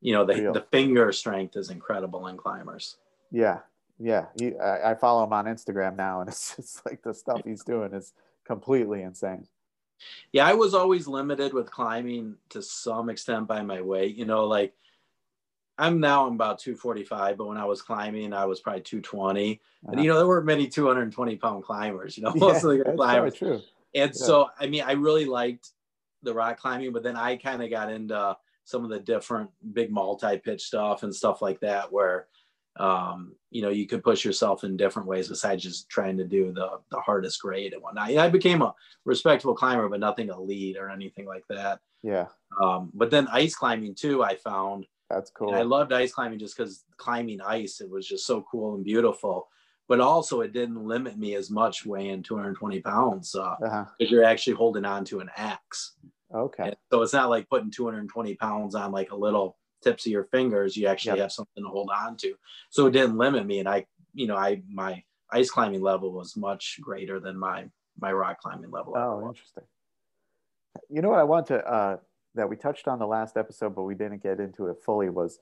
[0.00, 2.96] you know, the, the finger strength is incredible in climbers.
[3.30, 3.58] yeah,
[3.98, 4.26] yeah.
[4.38, 7.62] He, I, I follow him on Instagram now, and it's just like the stuff he's
[7.62, 8.12] doing is
[8.46, 9.46] completely insane.
[10.32, 14.16] Yeah, I was always limited with climbing to some extent by my weight.
[14.16, 14.72] You know, like
[15.78, 19.60] I'm now I'm about 245, but when I was climbing, I was probably 220.
[19.82, 20.02] And Uh-huh.
[20.02, 22.16] you know, there weren't many 220 pound climbers.
[22.16, 23.34] You know, Yeah, most of the climbers.
[23.34, 23.62] true.
[23.94, 24.12] And Yeah.
[24.12, 25.70] so, I mean, I really liked
[26.22, 29.90] the rock climbing, but then I kind of got into some of the different big
[29.90, 32.28] multi pitch stuff and stuff like that, where,
[32.76, 36.52] um, you know, you could push yourself in different ways besides just trying to do
[36.52, 38.10] the, the hardest grade and whatnot.
[38.10, 41.80] Yeah, I became a respectable climber, but nothing elite or anything like that.
[42.02, 42.28] Yeah,
[42.60, 45.48] Um, but then ice climbing too, I found that's cool.
[45.48, 48.84] and I loved ice climbing just because climbing ice, it was just so cool and
[48.84, 49.48] beautiful.
[49.86, 53.84] But also, it didn't limit me as much weighing 220 pounds because uh-huh.
[53.98, 55.96] you're actually holding on to an axe.
[56.34, 56.68] Okay.
[56.68, 60.24] And so it's not like putting 220 pounds on like a little tips of your
[60.24, 60.76] fingers.
[60.76, 61.24] You actually Yep.
[61.24, 62.34] have something to hold on to.
[62.70, 63.58] So it didn't limit me.
[63.58, 67.68] And I, you know, I, my ice climbing level was much greater than my,
[68.00, 68.94] my rock climbing level.
[68.96, 69.64] Oh, interesting.
[70.88, 71.98] You know what I want to uh,
[72.34, 75.38] that we touched on the last episode, but we didn't get into it fully was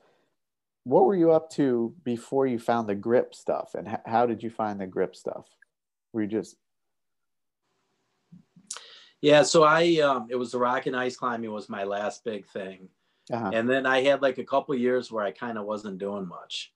[0.83, 4.43] what were you up to before you found the grip stuff, and h- how did
[4.43, 5.47] you find the grip stuff?
[6.11, 6.57] Were you just
[9.21, 9.43] Yeah.
[9.43, 12.89] So I, um, it was the rock and ice climbing was my last big thing.
[13.31, 16.27] uh and then I had like a couple years where I kind of wasn't doing
[16.27, 16.73] much.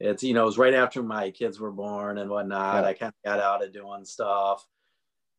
[0.00, 2.82] It's you know it was right after my kids were born and whatnot.
[2.82, 2.88] Yeah.
[2.88, 4.66] I kind of got out of doing stuff,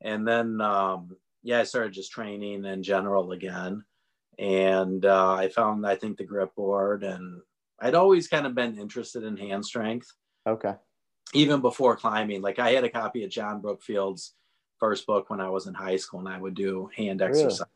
[0.01, 3.83] and then um, yeah, I started just training in general again,
[4.39, 7.41] and uh, I found I think the grip board, and
[7.79, 10.11] I'd always kind of been interested in hand strength,
[10.47, 10.75] Okay.
[11.33, 12.41] even before climbing.
[12.41, 14.33] Like I had a copy of John Brookfield's
[14.79, 17.31] first book when I was in high school, and I would do hand Really?
[17.31, 17.67] exercise.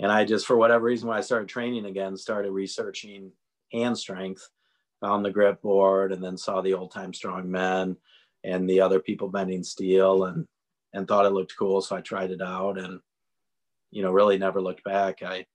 [0.00, 3.30] And I just, for whatever reason, when I started training again, started researching
[3.72, 4.48] hand strength,
[5.00, 7.96] found the grip board, and then saw the old time strong men
[8.42, 10.46] and the other people bending steel, and
[10.92, 13.00] and thought it looked cool, so I tried it out, and
[13.94, 15.22] you know, really never looked back.
[15.22, 15.46] I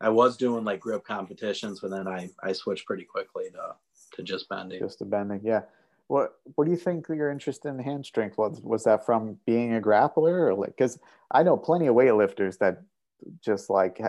[0.00, 3.74] I was doing like grip competitions, but then I I switched pretty quickly to
[4.14, 4.80] to just bending.
[4.80, 5.40] Just the bending.
[5.42, 5.62] Yeah.
[6.06, 8.60] What What do you think your interest in hand strength was?
[8.62, 10.76] Was that from being a grappler, or like?
[10.76, 11.00] Because
[11.32, 12.82] I know plenty of weightlifters that
[13.44, 14.00] just like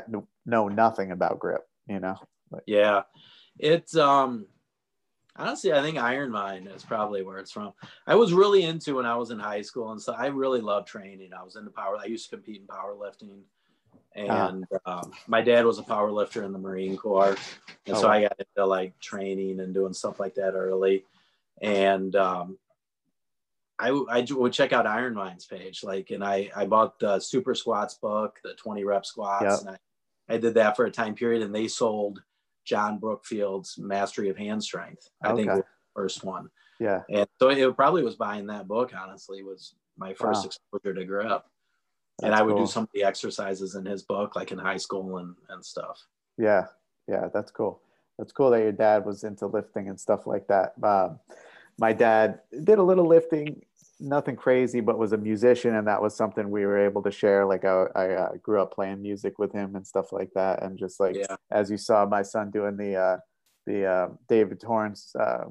[0.46, 1.68] know nothing about grip.
[1.88, 2.16] You know.
[2.52, 3.02] Like, Yeah,
[3.58, 4.46] it's um
[5.36, 7.74] honestly I think IronMind is probably where it's from.
[8.06, 10.88] I was really into when I was in high school and so I really loved
[10.88, 11.32] training.
[11.34, 11.98] I was into power.
[11.98, 13.42] I used to compete in powerlifting.
[14.16, 17.38] And um, my dad was a power lifter in the Marine Corps.
[17.86, 18.14] And Oh, so wow.
[18.14, 21.05] I got into like training and doing stuff like that early.
[21.62, 22.57] And um,
[23.78, 25.84] I, I would check out IronMind's page.
[25.84, 29.43] Like, and I, I bought the Super Squats book, the 20 rep squats.
[29.43, 29.60] Yep.
[29.62, 32.22] And I, I did that for a time period and they sold
[32.66, 35.10] John Brookfield's Mastery of Hand Strength.
[35.24, 36.49] I think was the first one.
[36.80, 37.01] yeah.
[37.10, 40.45] And so it probably was buying that book, honestly, was my first Wow.
[40.45, 41.43] exposure to grip.
[42.24, 42.66] And I would cool.
[42.66, 46.06] do some of the exercises in his book, like in high school and, and stuff.
[46.38, 46.66] Yeah,
[47.08, 47.82] yeah, that's cool.
[48.18, 50.74] That's cool that your dad was into lifting and stuff like that.
[50.84, 51.20] Um,
[51.78, 53.62] my dad did a little lifting,
[54.00, 57.46] nothing crazy, but was a musician, and that was something we were able to share.
[57.46, 60.78] Like I, I uh, grew up playing music with him and stuff like that, and
[60.78, 61.36] just like Yeah.
[61.52, 63.18] as you saw my son doing the uh,
[63.66, 65.46] the uh, David Torrance uh,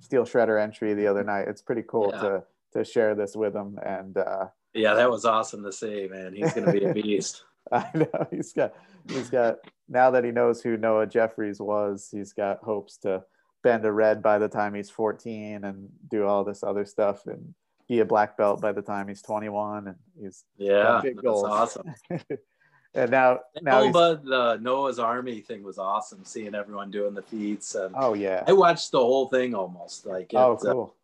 [0.00, 1.48] Steel Shredder entry the other night.
[1.48, 2.20] It's pretty cool Yeah.
[2.20, 2.44] to
[2.74, 6.34] to share this with him, and uh, Yeah, that was awesome to see, man.
[6.34, 7.44] He's going to be a beast.
[7.72, 8.72] I know he's got
[9.08, 9.56] he's got
[9.88, 13.24] now that he knows who Noah Jeffries was, he's got hopes to
[13.62, 17.54] bend a red by the time he's 14 and do all this other stuff and
[17.88, 21.44] be a black belt by the time he's 21 and he's Yeah, big goals.
[21.44, 21.92] awesome.
[22.94, 27.74] and now now Oh, the Noah's Army thing was awesome, seeing everyone doing the feats.
[27.74, 30.06] And oh yeah I watched the whole thing almost.
[30.06, 30.94] Like, it, oh uh, cool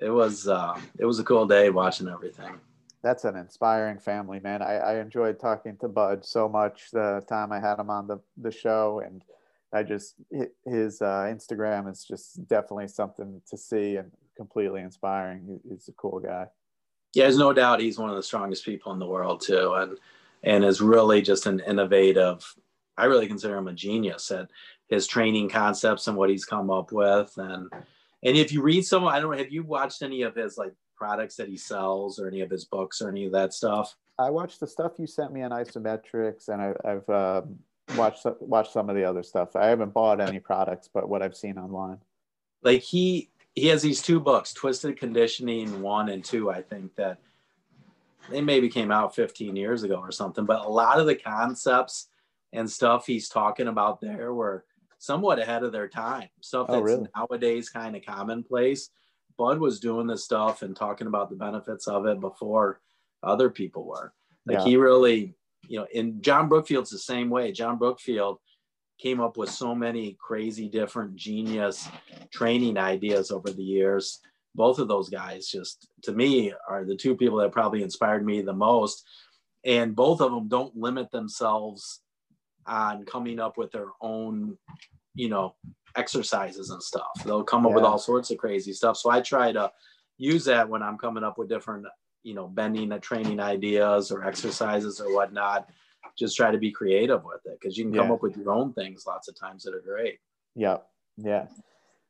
[0.00, 2.60] it was uh, it was a cool day watching everything.
[3.04, 7.52] That's an inspiring family man I, I enjoyed talking to Bud so much the time
[7.52, 9.22] I had him on the, the show and
[9.74, 10.14] I just
[10.64, 15.60] his uh, Instagram is just definitely something to see and completely inspiring.
[15.68, 16.46] He's a cool guy.
[17.12, 19.98] Yeah, there's no doubt he's one of the strongest people in the world too, and
[20.44, 22.44] and is really just an innovative.
[22.96, 24.48] I really consider him a genius at
[24.88, 27.32] his training concepts and what he's come up with.
[27.36, 27.68] And
[28.22, 30.72] and if you read some, I don't know, have you watched any of his like
[30.96, 33.96] products that he sells or any of his books or any of that stuff?
[34.18, 37.58] I watched the stuff you sent me on isometrics, and I, I've um,
[37.96, 39.56] watched watched some of the other stuff.
[39.56, 41.98] I haven't bought any products, but what I've seen online.
[42.62, 47.18] Like he he has these two books, Twisted Conditioning one and two, I think that
[48.30, 52.08] they maybe came out 15 years ago or something, but a lot of the concepts
[52.52, 54.64] and stuff he's talking about there were
[54.98, 56.28] somewhat ahead of their time.
[56.40, 57.08] Stuff Oh, that's really?
[57.14, 58.90] nowadays kind of commonplace.
[59.36, 62.80] Bud was doing this stuff and talking about the benefits of it before
[63.22, 64.12] other people were.
[64.46, 64.64] Like Yeah.
[64.64, 65.34] he really,
[65.68, 67.52] you know, and John Brookfield's the same way.
[67.52, 68.38] John Brookfield
[68.98, 71.88] came up with so many crazy different genius
[72.30, 74.20] training ideas over the years.
[74.54, 78.40] Both of those guys just to me are the two people that probably inspired me
[78.42, 79.04] the most.
[79.64, 82.02] And both of them don't limit themselves
[82.66, 84.56] on coming up with their own,
[85.14, 85.56] you know,
[85.96, 87.10] exercises and stuff.
[87.24, 88.96] They'll come up with all sorts of crazy stuff.
[88.96, 89.70] So I try to
[90.18, 91.86] use that when I'm coming up with different,
[92.22, 95.68] you know, bending and training ideas or exercises or whatnot.
[96.16, 98.14] Just try to be creative with it because you can come Yeah.
[98.14, 100.18] up with your own things lots of times that are great.
[100.54, 100.86] Yep.
[101.16, 101.46] Yeah.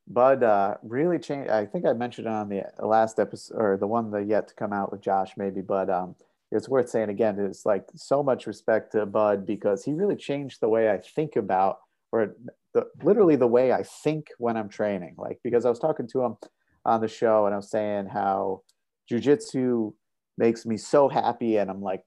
[0.06, 1.50] Bud uh, really changed.
[1.50, 4.54] I think I mentioned it on the last episode or the one that yet to
[4.54, 6.14] come out with Josh, maybe, but um,
[6.52, 7.38] it's worth saying again.
[7.38, 11.36] It's like so much respect to Bud because he really changed the way I think
[11.36, 11.78] about
[12.14, 12.36] or
[12.74, 15.16] the, literally the way I think when I'm training.
[15.18, 16.36] Like, because I was talking to him
[16.84, 18.62] on the show and I was saying how
[19.10, 19.92] jujitsu
[20.38, 22.02] makes me so happy and I'm like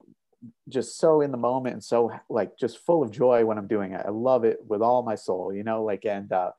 [0.70, 3.91] just so in the moment and so like just full of joy when I'm doing
[3.91, 4.05] it.
[4.05, 6.51] I love it with all my soul, you know, like, and uh,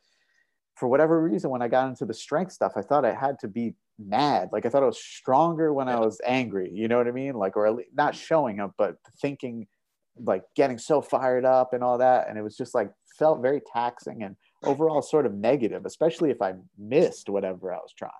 [0.74, 3.48] for whatever reason, when I got into the strength stuff, I thought I had to
[3.48, 4.50] be mad.
[4.52, 7.32] Like I thought I was stronger when I was angry, you know what I mean?
[7.32, 9.66] Like, or at least not showing up, but thinking
[10.22, 12.28] like getting so fired up and all that.
[12.28, 16.40] And it was just like, felt very taxing and overall sort of negative, especially if
[16.42, 18.12] I missed whatever I was trying,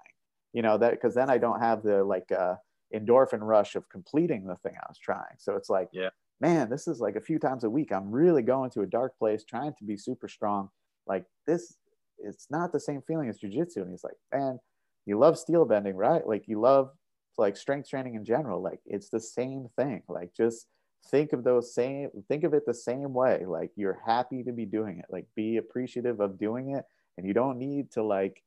[0.53, 2.57] you know, that, cause then I don't have the like, uh,
[2.95, 5.37] endorphin rush of completing the thing I was trying.
[5.39, 6.11] So it's like, Yeah.
[6.41, 7.93] man, this is like a few times a week.
[7.93, 10.71] I'm really going to a dark place, trying to be super strong.
[11.07, 11.77] Like this,
[12.19, 13.77] it's not the same feeling as jujitsu.
[13.83, 14.59] And he's like, man,
[15.07, 16.27] you love steel bending, right?
[16.27, 16.91] Like you love
[17.37, 18.63] like strength training in general.
[18.63, 20.03] Like it's the same thing.
[20.09, 20.67] Like just
[21.07, 24.67] think of those same think of it the same way like you're happy to be
[24.67, 26.85] doing it like be appreciative of doing it
[27.17, 28.43] and you don't need to like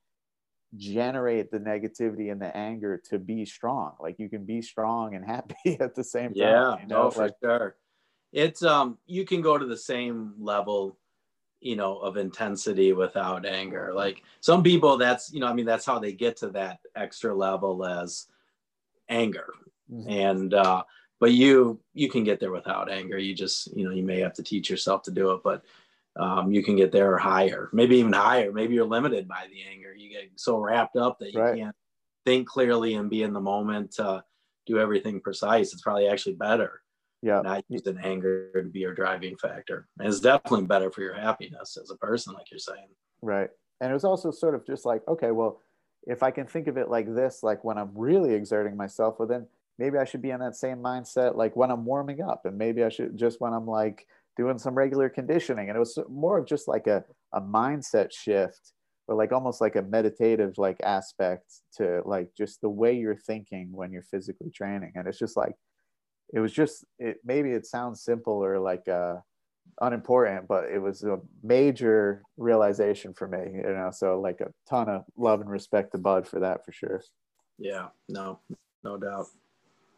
[0.77, 5.25] generate the negativity and the anger to be strong like you can be strong and
[5.27, 7.75] happy at the same time yeah you know no for like, sure
[8.31, 10.97] it's um you can go to the same level
[11.59, 15.85] you know of intensity without anger like some people that's you know i mean that's
[15.85, 18.27] how they get to that extra level as
[19.09, 19.53] anger
[19.91, 20.09] Mhm.
[20.09, 20.83] and uh
[21.22, 23.17] but you you can get there without anger.
[23.17, 25.63] You just you know you may have to teach yourself to do it but
[26.17, 28.51] um, you can get there or higher maybe even higher.
[28.51, 29.95] Maybe you're limited by the anger.
[29.95, 31.57] You get so wrapped up that you Right.
[31.57, 31.76] can't
[32.26, 34.24] think clearly and be in the moment to
[34.65, 35.72] do everything precise.
[35.72, 36.82] It's probably actually better
[37.22, 37.41] yeah.
[37.41, 39.88] not using anger to be your driving factor.
[39.99, 42.89] And it's definitely better for your happiness as a person like you're saying.
[43.22, 43.49] Right.
[43.80, 45.61] And it was also sort of just like, okay, well,
[46.07, 49.28] if I can think of it like this, like when I'm really exerting myself, well,
[49.28, 49.47] then
[49.82, 52.84] maybe I should be in that same mindset, like when I'm warming up, and maybe
[52.84, 54.05] I should just when I'm like
[54.38, 55.69] doing some regular conditioning.
[55.69, 57.03] And it was more of just like a,
[57.34, 58.73] a mindset shift
[59.07, 61.45] or like almost like a meditative like aspect
[61.77, 64.93] to like just the way you're thinking when you're physically training.
[64.95, 65.55] And it's just like,
[66.34, 69.15] it was just, it maybe it sounds simple or like, uh,
[69.82, 73.89] unimportant, but it was a major realization for me, you know.
[73.91, 77.01] So like a ton of love and respect to Bud for that for sure.
[77.57, 78.39] yeah no
[78.84, 79.27] no doubt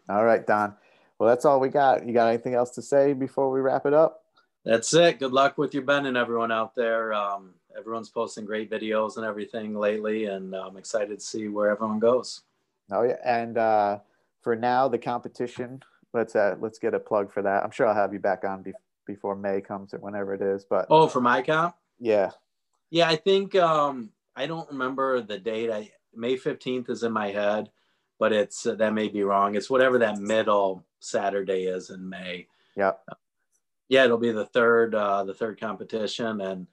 [0.10, 0.76] All right, Don.
[1.20, 2.06] Well, that's all we got.
[2.06, 4.24] You got anything else to say before we wrap it up?
[4.66, 5.20] That's it.
[5.20, 7.14] Good luck with your Ben and everyone out there.
[7.14, 12.00] Um, everyone's posting great videos and everything lately, and I'm excited to see where everyone
[12.00, 12.42] goes.
[12.92, 13.18] Oh yeah.
[13.24, 14.00] And uh,
[14.42, 15.82] for now, the competition.
[16.14, 17.64] Let's uh, let's get a plug for that.
[17.64, 18.74] I'm sure I'll have you back on be-
[19.06, 20.64] before May comes or whenever it is.
[20.64, 21.76] But Oh, for my comp?
[22.00, 22.32] yeah,
[22.90, 25.72] Yeah, I think um, I don't remember the date.
[25.72, 27.70] I May 15th is in my head,
[28.24, 29.56] but it's uh, that may be wrong.
[29.56, 32.48] It's whatever that middle Saturday is in May.
[32.78, 32.94] yeah,
[33.90, 36.66] Yeah, it'll be the third uh, the third competition, and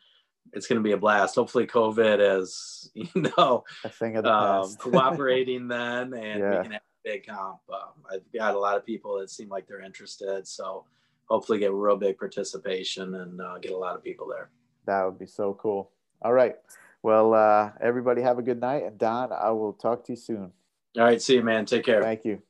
[0.52, 1.34] it's going to be a blast.
[1.34, 4.78] Hopefully, COVID is you know a thing of the um, past.
[4.86, 6.58] cooperating then, and Yeah.
[6.58, 7.58] we can have a big comp.
[7.68, 10.84] Um, I've got a lot of people that seem like they're interested, so
[11.28, 14.50] hopefully get real big participation and uh, get a lot of people there.
[14.86, 15.90] that would be so cool.
[16.22, 16.54] All right.
[17.02, 20.52] Well, uh, everybody have a good night, and Don, I will talk to you soon.
[20.96, 21.66] All right, see you, man.
[21.66, 22.02] Take care.
[22.02, 22.42] Thank you.